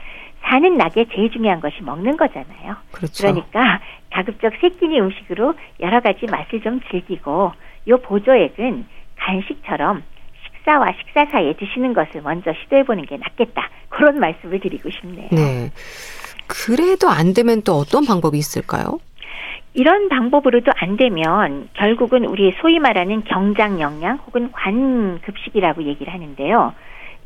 [0.44, 2.76] 사는 낙에 제일 중요한 것이 먹는 거잖아요.
[2.90, 3.22] 그렇죠.
[3.22, 3.80] 그러니까
[4.10, 7.52] 가급적 새끼니 음식으로 여러 가지 맛을 좀 즐기고
[7.88, 10.02] 요 보조액은 간식처럼
[10.44, 13.68] 식사와 식사 사이에 드시는 것을 먼저 시도해 보는 게 낫겠다.
[13.88, 15.28] 그런 말씀을 드리고 싶네요.
[15.32, 15.70] 네.
[16.46, 18.98] 그래도 안 되면 또 어떤 방법이 있을까요?
[19.74, 26.72] 이런 방법으로도 안 되면 결국은 우리 소위 말하는 경장 영양 혹은 관급식이라고 얘기를 하는데요.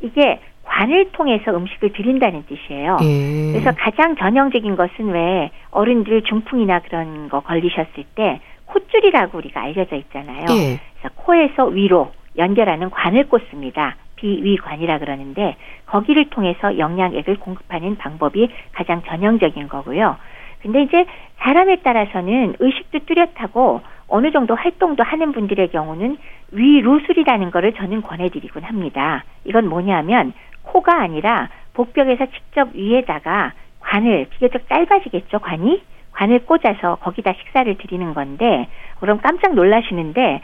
[0.01, 2.97] 이게 관을 통해서 음식을 드린다는 뜻이에요.
[3.01, 3.51] 예.
[3.51, 8.41] 그래서 가장 전형적인 것은 왜 어른들 중풍이나 그런 거 걸리셨을 때
[8.71, 10.45] 콧줄이라고 우리가 알려져 있잖아요.
[10.49, 10.79] 예.
[10.99, 13.95] 그래서 코에서 위로 연결하는 관을 꽂습니다.
[14.15, 15.55] 비위관이라 그러는데
[15.87, 20.17] 거기를 통해서 영양액을 공급하는 방법이 가장 전형적인 거고요.
[20.61, 21.05] 근데 이제
[21.39, 26.17] 사람에 따라서는 의식도 뚜렷하고 어느 정도 활동도 하는 분들의 경우는
[26.51, 29.23] 위루술이라는 거를 저는 권해드리곤 합니다.
[29.45, 35.81] 이건 뭐냐면 코가 아니라 복벽에서 직접 위에다가 관을 비교적 짧아지겠죠 관이
[36.13, 38.67] 관을 꽂아서 거기다 식사를 드리는 건데
[38.99, 40.41] 그럼 깜짝 놀라시는데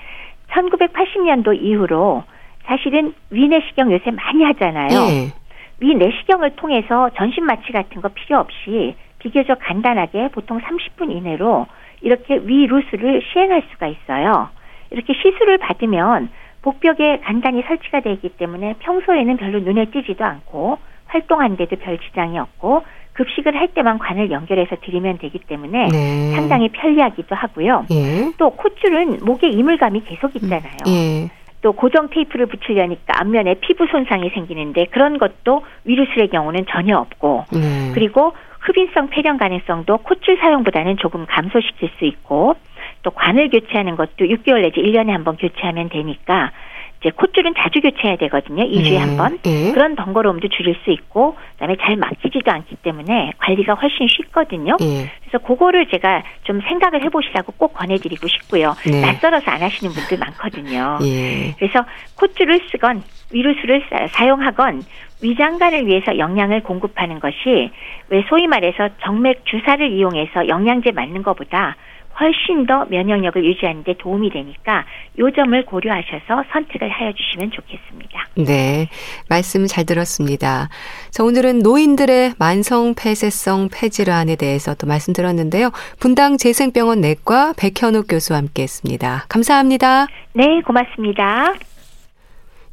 [0.51, 2.23] 1980년도 이후로
[2.65, 4.87] 사실은 위내시경 요새 많이 하잖아요.
[4.87, 5.33] 네.
[5.79, 11.67] 위내시경을 통해서 전신 마취 같은 거 필요 없이 비교적 간단하게 보통 30분 이내로
[12.01, 14.49] 이렇게 위루스를 시행할 수가 있어요.
[14.91, 16.29] 이렇게 시술을 받으면
[16.61, 22.83] 복벽에 간단히 설치가 되어 있기 때문에 평소에는 별로 눈에 띄지도 않고 활동하는데도 별 지장이 없고
[23.17, 26.31] 급식을 할 때만 관을 연결해서 드리면 되기 때문에 네.
[26.35, 27.85] 상당히 편리하기도 하고요.
[27.91, 28.31] 예.
[28.37, 30.77] 또 콧줄은 목에 이물감이 계속 있잖아요.
[30.87, 31.29] 예.
[31.61, 37.91] 또 고정 테이프를 붙이려니까 앞면에 피부 손상이 생기는데 그런 것도 위루스의 경우는 전혀 없고 네.
[37.95, 42.55] 그리고 흡인성 폐렴 가능성도 콧줄 사용보다는 조금 감소시킬 수 있고
[43.01, 46.51] 또 관을 교체하는 것도 6개월 내지 1년에 한 번 교체하면 되니까
[46.99, 48.63] 이제 콧줄은 자주 교체해야 되거든요.
[48.63, 48.97] 2주에 네.
[48.97, 49.37] 한 번.
[49.43, 49.71] 네.
[49.71, 54.77] 그런 번거로움도 줄일 수 있고 그다음에 잘 막히지도 않기 때문에 관리가 훨씬 쉽거든요.
[54.79, 55.11] 네.
[55.21, 58.75] 그래서 그거를 제가 좀 생각을 해보시라고 꼭 권해드리고 싶고요.
[58.85, 59.01] 네.
[59.01, 60.99] 낯설어서 안 하시는 분들 많거든요.
[61.03, 61.53] 예.
[61.57, 61.85] 그래서
[62.15, 64.81] 콧줄을 쓰건 위루스를 사용하건
[65.21, 67.71] 위장관을 위해서 영양을 공급하는 것이
[68.09, 71.75] 왜 소위 말해서 정맥 주사를 이용해서 영양제 맞는 것보다
[72.19, 74.85] 훨씬 더 면역력을 유지하는 데 도움이 되니까
[75.19, 78.27] 요 점을 고려하셔서 선택을 하여 주시면 좋겠습니다.
[78.37, 78.89] 네.
[79.29, 80.69] 말씀 잘 들었습니다.
[81.11, 85.71] 자, 오늘은 노인들의 만성 폐쇄성 폐질환에 대해서 또 말씀드렸는데요.
[85.99, 89.25] 분당 재생병원 내과 백현욱 교수와 함께 했습니다.
[89.29, 90.07] 감사합니다.
[90.33, 91.53] 네, 고맙습니다.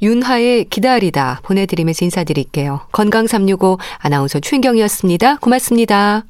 [0.03, 2.81] 윤하의 기다리다 보내드리면서 인사드릴게요.
[2.93, 5.37] 건강365 아나운서 최인경이었습니다.
[5.37, 6.25] 고맙습니다.